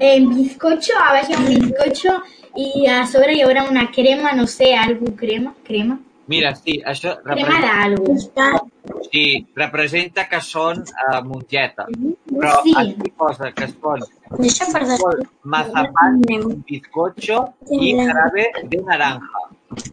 [0.00, 2.16] en bizcocho, a baix hi ha un bizcocho
[2.56, 5.98] i a sobre hi haurà una crema, no sé, algú crema, crema,
[6.28, 9.04] Mira, sí, això crema representa, d'algú.
[9.12, 11.86] sí, representa que són uh, mongetes.
[12.32, 12.72] Però Sí.
[12.80, 14.02] aquí posa que són
[14.40, 15.22] Deixa per després.
[15.44, 16.18] mazapán,
[16.66, 19.44] bizcocho i jarabe de naranja.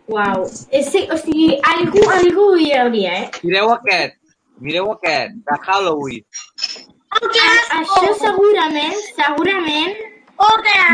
[0.08, 0.48] Uau.
[0.72, 3.30] Ese, o sigui, algú, algú hi hauria, eh?
[3.44, 4.18] Mireu aquest,
[4.62, 6.26] mireu aquest, de Halloween.
[7.14, 10.02] Això segurament, segurament,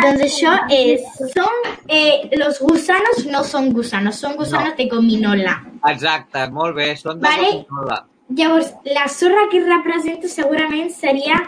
[0.03, 5.55] doncs això és, són, eh, los gusanos no són gusanos, són gusanos de gominola.
[5.89, 7.51] Exacte, molt bé, són de Vale.
[7.63, 8.03] gominola.
[8.29, 11.39] Llavors, la sorra que representa segurament seria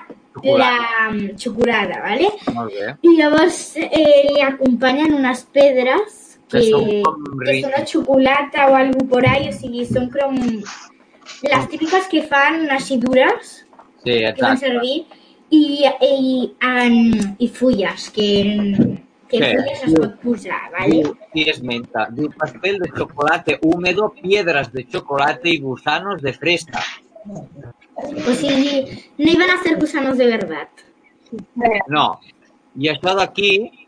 [0.42, 2.32] la mm, xocolata, ¿vale?
[2.56, 2.96] Molt bé.
[3.06, 6.72] I llavors eh, li acompanyen unes pedres que, Que
[7.06, 11.68] com que ri- són una xocolata o algo por ahí, o sigui, són com les
[11.72, 13.66] típiques que fan així dures,
[14.04, 14.68] Sí, que van exacte.
[14.68, 15.06] servir,
[15.52, 15.64] i,
[16.02, 18.28] i, en, i fulles, que,
[19.30, 19.50] que Sí.
[19.56, 20.92] fulles es pot posar, ¿vale?
[21.02, 26.80] Diu, i esmenta, diu pastel de chocolate húmedo, piedras de chocolate y gusanos de fresa.
[27.26, 28.82] O sigui,
[29.18, 30.68] no iban a ser gusanos de verdad.
[31.88, 32.20] No.
[32.76, 33.81] I això d'aquí,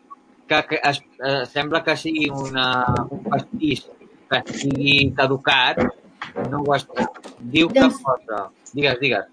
[0.48, 2.68] que, que es, eh, sembla que sigui una,
[3.10, 3.86] un pastís
[4.30, 5.82] que estigui caducat,
[6.50, 6.86] no ho és.
[7.40, 8.46] Diu que Doncs- posa...
[8.74, 9.26] Digues, digues.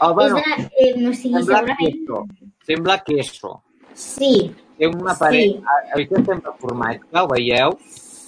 [0.00, 1.78] Oh, És bueno, de, eh, no sigui, sembla segurament...
[1.80, 2.26] queso.
[2.66, 3.54] Sembla queso.
[3.94, 4.34] Sí,
[4.78, 5.54] Té una paret...
[5.54, 5.82] Sí.
[5.96, 7.76] Oi que sembla formatge, ho veieu?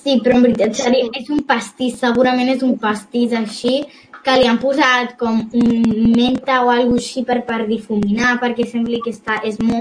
[0.07, 3.81] sí, però en veritat seria, és un pastís, segurament és un pastís així,
[4.23, 9.01] que li han posat com un menta o alguna així per, per difuminar, perquè sembli
[9.03, 9.81] que està, és mo,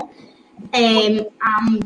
[0.72, 1.86] eh, amb,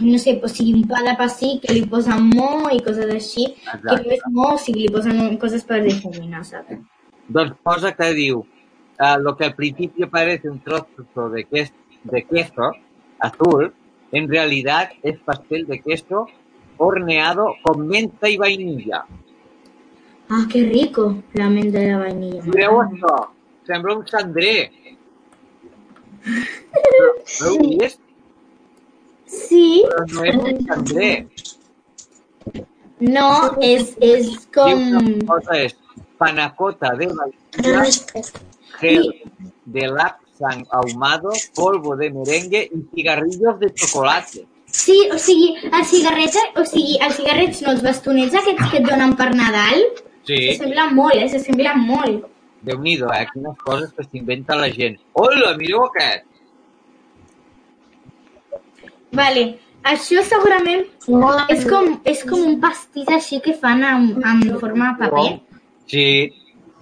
[0.00, 3.46] no sé, o sigui, un pa de passi que li posen mo i coses així,
[3.54, 4.02] que Exacte.
[4.02, 6.80] no és mo, o sigui, li posen coses per difuminar, saps?
[7.28, 8.42] Doncs posa que diu
[8.98, 11.74] eh, lo que al principio parece un trozo de queso,
[12.04, 12.72] de queso
[13.18, 13.72] azul,
[14.12, 16.26] en realidad es pastel de queso
[16.78, 19.04] horneado con menta y vainilla.
[20.28, 22.42] Ah, que rico, la menta de la vainilla.
[22.42, 23.14] Mireu això,
[23.66, 24.70] sembla un cendrer.
[26.26, 28.00] Heu vist?
[29.26, 31.14] Sí, Però no és un cendrer.
[33.00, 34.84] no, és, és Diu com...
[34.92, 35.74] que la cosa és
[36.18, 37.82] panacota de vainilla,
[38.80, 39.08] gel
[39.76, 44.46] de lapsang ahumado, polvo de merengue i cigarrillos de chocolate.
[44.76, 48.88] Sí, o sigui, els cigarrets, o sigui, els cigarrets no, els bastonets aquests que et
[48.88, 49.86] donen per Nadal,
[50.26, 51.28] Sí, s'assemblen molt, eh?
[51.30, 52.24] S'assemblen molt.
[52.66, 53.26] Déu-n'hi-do, eh?
[53.30, 54.96] Quines coses que s'inventa la gent.
[55.22, 56.25] Hola, mireu aquest!
[59.12, 60.84] Vale, això segurament
[61.48, 65.40] és com, és com un pastís així que fan amb, amb forma de paper.
[65.86, 66.32] Sí,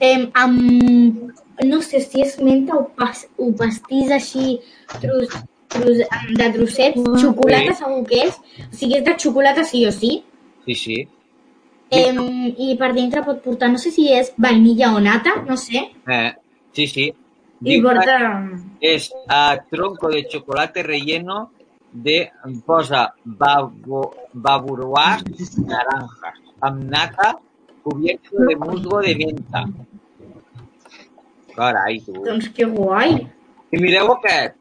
[0.01, 1.31] Eh, amb,
[1.65, 4.59] no sé si és menta o, pas, o pastís així
[5.01, 5.29] tros,
[5.71, 6.01] tros,
[6.35, 7.79] de trossets, xocolata Sí.
[7.79, 10.25] segur que és, o sigui, és de xocolata sí o sí,
[10.67, 11.09] sí, sí.
[11.91, 12.13] eh,
[12.59, 16.33] i per dintre pot portar, no sé si és vainilla o nata, no sé, Eh,
[16.73, 17.13] sí, sí.
[17.63, 18.19] i porta...
[18.81, 21.53] és a tronco de chocolate relleno
[21.95, 22.19] de,
[22.67, 24.01] posa babo,
[24.35, 25.23] baburuás
[25.63, 27.37] naranjas, amb nata
[27.85, 29.65] cubierto de musgo de menta.
[31.55, 32.13] Carai, tu.
[32.25, 33.13] Doncs que guai.
[33.71, 34.57] I mireu aquest.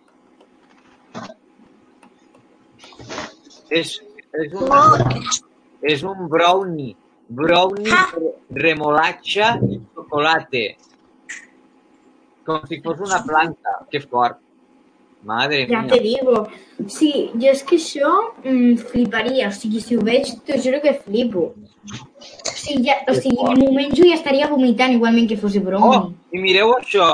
[3.74, 3.96] És,
[4.38, 4.70] és, un,
[5.82, 6.94] és un brownie.
[7.34, 8.34] Brownie re-
[8.68, 10.66] remolatxa i chocolate.
[12.46, 13.80] Com si fos una planta.
[13.90, 14.43] Que fort.
[15.24, 15.92] Madre Ja mia.
[15.92, 16.48] te digo.
[16.88, 18.10] Sí, jo és que això
[18.44, 19.48] mm, fliparia.
[19.48, 21.54] O sigui, si ho veig, t'ho juro que flipo.
[21.54, 26.12] O sigui, ja, o sigui, m'ho menjo i estaria vomitant igualment que fos brownie.
[26.12, 27.08] Oh, i mireu això.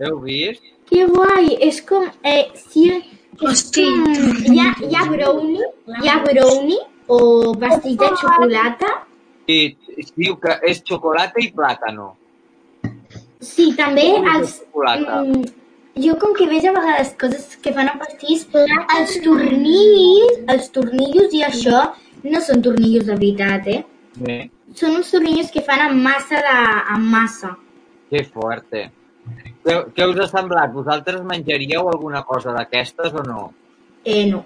[0.00, 0.64] Heu vist?
[0.90, 1.54] Que guai!
[1.68, 2.08] És com...
[2.26, 4.02] Eh, si, és com,
[4.50, 5.68] hi, ha, hi ha brownie,
[6.02, 8.90] hi ha brownie o pastís de xocolata.
[9.48, 9.58] I
[10.00, 12.12] es diu que és xocolata i plàtano.
[13.44, 14.56] Sí, també de els...
[14.74, 15.44] Mm,
[16.04, 18.46] jo com que veig a vegades coses que fan a pastís,
[18.96, 21.84] els tornillos, els tornillos i això
[22.24, 23.82] no són tornillos de veritat, eh?
[24.16, 24.38] Bé,
[24.74, 26.58] Són uns tornillos que fan amb massa de...
[26.96, 27.54] amb massa.
[28.10, 28.88] que fuerte.
[29.64, 30.72] Què, què us ha semblat?
[30.74, 33.44] Vosaltres menjaríeu alguna cosa d'aquestes o no?
[34.04, 34.42] Eh, no.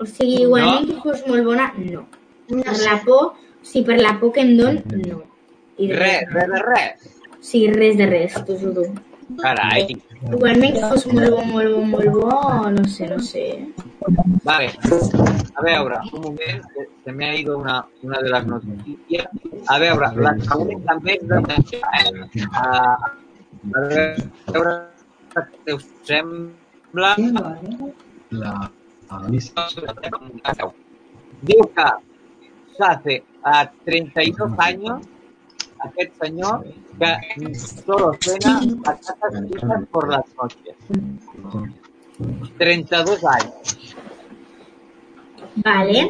[0.00, 2.06] O sigui, igualment que fos molt bona, no.
[2.50, 5.20] Per la por, si per la por que em don, no.
[5.80, 6.62] I Res, res de
[7.40, 7.46] res.
[7.48, 8.84] Sí, res de res, t'ho juro.
[9.38, 9.86] Carai.
[10.20, 13.44] Igualment que fos molt bo, molt bo, molt bo, no sé, no sé.
[14.44, 14.70] Vale.
[15.54, 19.26] A veure, un moment, que se me ha ido una, una de les notícies.
[19.68, 22.46] A veure, la següent també és de eh?
[22.52, 22.66] A,
[23.76, 24.74] a veure
[25.64, 27.14] què us sembla.
[28.30, 28.52] La,
[31.40, 31.88] Diu que
[32.76, 35.06] s'hace a 32 años
[35.86, 36.64] aquest senyor
[37.00, 40.76] que solo cena a casas fijas por las noches.
[42.58, 43.96] 32 anys.
[45.64, 46.08] Vale.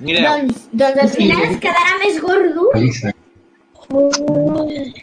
[0.00, 2.70] Mireu, Doncs, doncs al final es quedarà més gordo.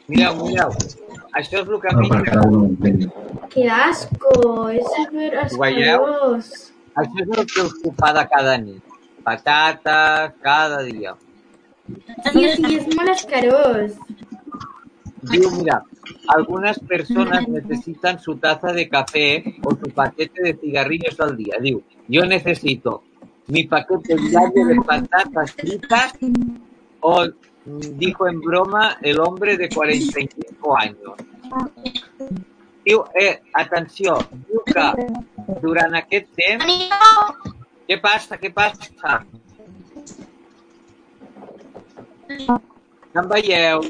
[0.07, 0.71] mireu, mireu.
[1.39, 2.09] Això és el que a mi...
[2.11, 3.05] entén.
[3.53, 4.33] Que asco,
[4.75, 6.49] és super asquerós.
[6.99, 8.81] Això és el que us fa de cada nit.
[9.23, 11.13] Patates, cada dia.
[12.31, 13.95] Sí, sigui, és molt asquerós.
[15.21, 15.83] Diu, mira,
[16.27, 21.55] algunas personas necesitan su taza de café o su paquete de cigarrillos al día.
[21.61, 23.03] Diu, yo necesito
[23.47, 26.13] mi paquete diario de patatas fritas
[27.01, 27.25] o,
[27.65, 31.13] dijo en broma el hombre de 45 años.
[32.83, 34.17] Diu, eh, atenció,
[34.47, 36.65] diu que durant aquest temps...
[37.85, 38.37] Què passa?
[38.39, 39.19] Què passa?
[42.31, 43.85] Em veieu?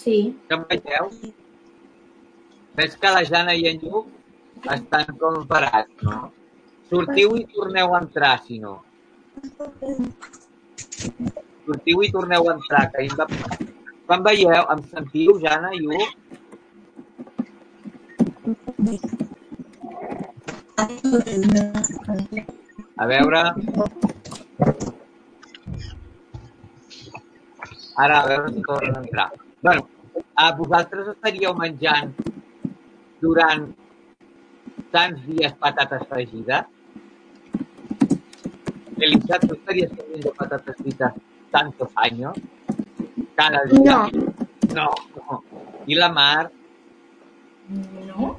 [0.00, 0.18] Sí.
[0.48, 1.10] Que em veieu?
[2.78, 4.06] Veig que la Jana i en Lluc
[4.74, 6.20] estan com parats, no?
[6.88, 8.78] Sortiu i torneu a entrar, si no.
[11.66, 13.58] Sortiu i torneu a entrar, que ahir em va...
[14.06, 14.62] Quan veieu?
[14.74, 16.10] Em sentiu, Jana i Lluc?
[22.96, 23.44] A veure...
[28.00, 29.30] Ara, a veure si tornen a entrar.
[29.62, 29.88] Bueno,
[30.34, 32.12] a vosaltres estaríeu menjant
[33.20, 33.68] durant
[34.92, 36.64] tants dies patates fregides?
[38.96, 41.14] Elisa, ¿tú estarías comiendo patatas fritas
[41.50, 42.36] tantos años?
[43.34, 44.08] Cada día.
[44.74, 44.90] No.
[45.16, 45.44] No.
[45.86, 46.50] ¿Y la Mar?
[47.68, 48.36] No.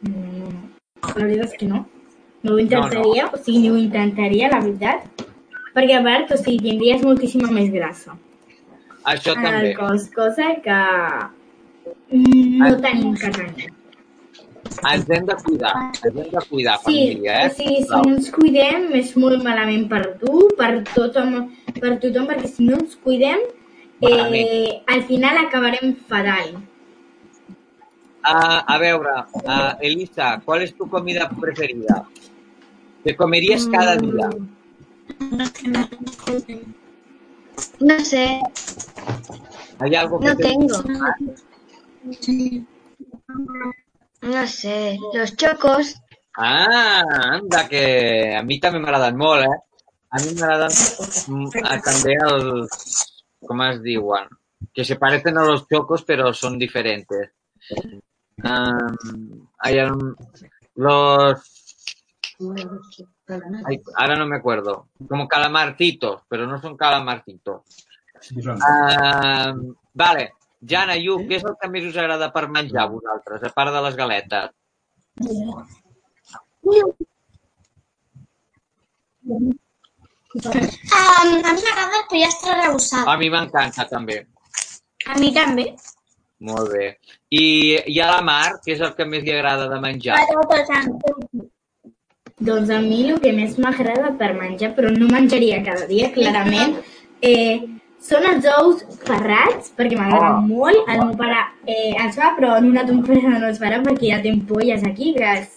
[0.00, 0.72] Mm,
[1.04, 1.86] La veritat és que no.
[2.42, 5.04] No ho intentaria, o sigui, ni ho intentaria, la veritat.
[5.74, 8.16] Perquè, a part, o sigui, tindries moltíssima més grassa
[9.04, 9.70] Això en també.
[9.70, 10.80] el cos, cosa que
[12.16, 13.72] mm, no tenim que tenir.
[14.90, 15.72] Ens hem de cuidar.
[15.92, 17.50] Ens hem de cuidar, Sí, família, eh?
[17.56, 21.36] sigui, si no ens cuidem és molt malament per tu, per tothom,
[21.80, 23.44] per tothom perquè si no ens cuidem,
[24.00, 26.56] eh, al final acabarem fatal.
[28.26, 29.14] Ah, a veure,
[29.46, 32.06] ah, Elisa, ¿cuál es tu comida preferida?
[33.04, 34.30] ¿Te comerías cada día?
[35.30, 35.44] No
[38.04, 38.40] sé,
[39.80, 40.82] ¿Hay algo que no te tengo.
[44.22, 45.94] No sé, los chocos.
[46.36, 47.02] Ah,
[47.32, 49.58] anda, que a mi també m'agraden molt, eh?
[50.10, 50.72] A mi m'agraden
[51.28, 52.72] mm, ah, també els,
[53.46, 54.26] com es diuen,
[54.74, 57.30] que se parecen a los chocos pero son diferentes.
[58.42, 60.16] Um, hay un-
[60.74, 61.38] los...
[63.28, 64.88] ay, ahora no me acuerdo.
[65.08, 67.62] Como calamartitos, pero no son calamartitos.
[68.34, 70.32] Um, vale,
[70.66, 73.72] Jana, Yu, què és el que més us agrada per menjar a vosaltres, a part
[73.74, 74.54] de les galetes?
[75.20, 75.64] Um,
[80.34, 83.06] a mi m'agrada el pollastre rebossat.
[83.06, 84.22] A mi m'encanta també.
[85.06, 85.68] A mi també.
[86.44, 86.88] Molt bé.
[87.30, 87.44] I,
[87.86, 90.18] I a la Mar, què és el que més li agrada de menjar?
[92.44, 96.74] Doncs a mi el que més m'agrada per menjar, però no menjaria cada dia, clarament,
[97.24, 97.60] eh,
[98.04, 100.48] són els ous ferrats, perquè m'agraden Oh.
[100.50, 100.88] molt.
[100.92, 104.20] El meu pare eh, els fa, però en una temporada no els farà perquè ja
[104.22, 105.48] té ampolles aquí, que es,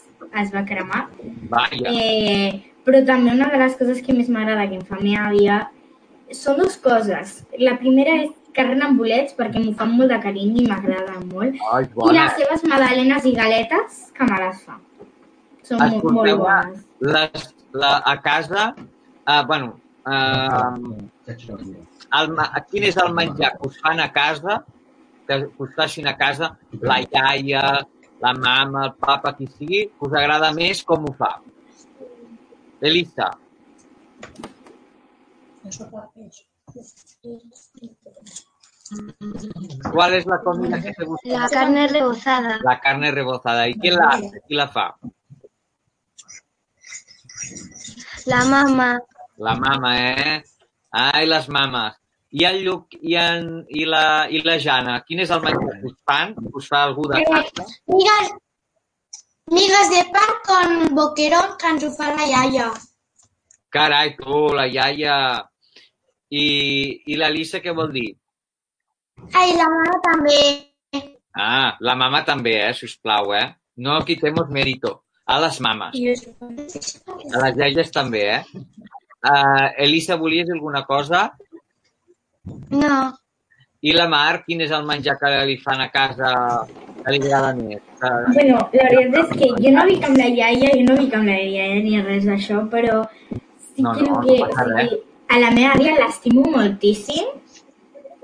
[0.44, 1.08] es va cremar.
[1.52, 1.92] Vaja.
[1.92, 5.60] Eh, però també una de les coses que més m'agrada que em fa meva àvia
[6.32, 7.42] són dues coses.
[7.60, 11.60] La primera és carn amb bolets, perquè m'ho fan molt de carinyo i m'agrada molt.
[11.74, 14.80] Ai, I les seves magdalenes i galetes, que me les fa.
[15.68, 16.86] Són molt, bones.
[17.04, 18.70] les, la, a casa,
[19.28, 19.74] uh, bueno,
[20.08, 22.34] uh, el,
[22.72, 24.62] quin és el menjar que us fan a casa,
[25.28, 27.66] que us facin a casa, la iaia,
[28.24, 31.36] la mama, el papa, qui sigui, que us agrada més com ho fa?
[32.80, 33.32] Elisa,
[39.92, 41.30] ¿cuál es la comida que te gusta?
[41.30, 42.60] La carne rebozada.
[42.64, 43.68] La carne rebozada.
[43.68, 44.42] ¿Y quién la hace?
[44.48, 44.96] ¿Quién la fa?
[48.28, 49.00] La mamá.
[49.38, 50.44] La mama, eh?
[50.92, 51.96] Ai, les mames.
[52.36, 55.88] I el Lluc i, en, i, la, i la Jana, quin és el menjar que
[55.88, 56.34] us fan?
[56.52, 57.64] Us fa algú de casa?
[57.88, 58.34] Migas,
[59.56, 62.68] migas de pan con boquerón que ens ho fa la iaia.
[63.72, 65.16] Carai, tu, la iaia.
[66.28, 66.46] I,
[67.08, 68.10] i la Lisa què vol dir?
[69.32, 70.40] Ai, la mare també.
[71.32, 73.48] Ah, la mama també, eh, sisplau, eh?
[73.88, 74.98] No quitemos mérito.
[75.28, 75.96] A les mames.
[77.36, 78.42] A les iaies també, eh?
[79.28, 81.26] Uh, Elisa, volies alguna cosa?
[82.72, 83.00] No.
[83.84, 86.30] I la Mar, quin és el menjar que li fan a casa
[86.68, 87.82] que li agrada més?
[88.00, 88.12] Que...
[88.38, 91.30] Bueno, la veritat és que jo no vic amb la iaia, jo no vic amb
[91.30, 95.02] la iaia ni res d'això, però sí No, que, no, que no passa o sigui,
[95.28, 97.28] a la meva àvia l'estimo moltíssim,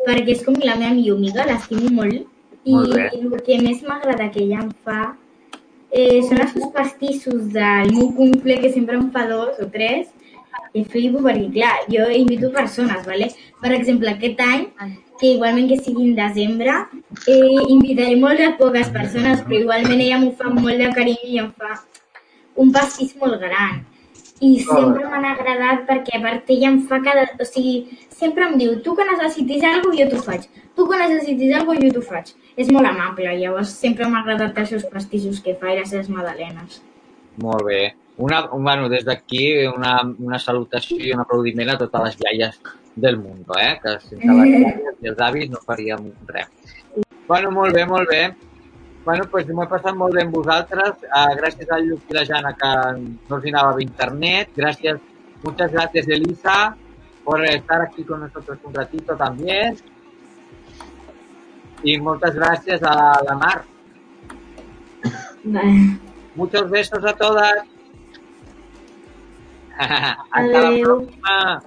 [0.08, 2.30] perquè és com la meva millor amiga, l'estimo molt.
[2.64, 3.10] I Molt bé.
[3.20, 5.02] el que més m'agrada que ella em fa
[5.94, 10.10] eh, són seus pastissos del meu cumple, que sempre em fa dos o tres,
[10.74, 13.30] i flipo perquè, clar, jo invito persones, ¿vale?
[13.62, 14.68] Per exemple, aquest any,
[15.22, 16.74] que igualment que sigui en desembre,
[17.30, 21.42] eh, invitaré molt de poques persones, però igualment ella m'ho fa molt de carinyo i
[21.46, 21.78] em fa
[22.58, 23.84] un pastís molt gran.
[24.44, 27.24] I sempre m'han agradat perquè a part ella em fa cada...
[27.40, 27.76] O sigui,
[28.12, 30.48] sempre em diu, tu que necessitis alguna cosa jo t'ho faig.
[30.76, 32.32] Tu que necessitis alguna cosa jo t'ho faig.
[32.60, 36.12] És molt amable, llavors sempre m'ha agradat els seus pastissos que fa i les seves
[36.12, 36.82] magdalenes.
[37.44, 37.82] Molt bé.
[38.18, 42.60] Una, bueno, des d'aquí una, una salutació i un aplaudiment a totes les iaies
[42.96, 43.80] del món, eh?
[43.82, 46.52] que sense les iaies i els avis no faríem res.
[47.28, 48.26] Bueno, molt bé, molt bé.
[49.06, 51.02] Bueno, pues m'ho he passat molt bé amb vosaltres.
[51.10, 54.50] Uh, gràcies al Lluc i la Jana que no els anava a internet.
[54.56, 55.00] Gracias,
[55.44, 56.76] muchas gracias Elisa
[57.24, 59.76] por estar aquí con nosotros un ratito también.
[61.84, 63.64] Y muchas gracias a la Mar.
[65.44, 66.00] Vale.
[66.36, 67.56] Muchos besos a todas.
[69.78, 70.84] Hasta la Adeu.
[70.84, 71.64] próxima.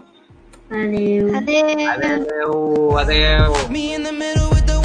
[0.70, 1.37] Adeu.
[1.37, 2.99] Adeu.
[2.99, 4.76] Adeu, adeu.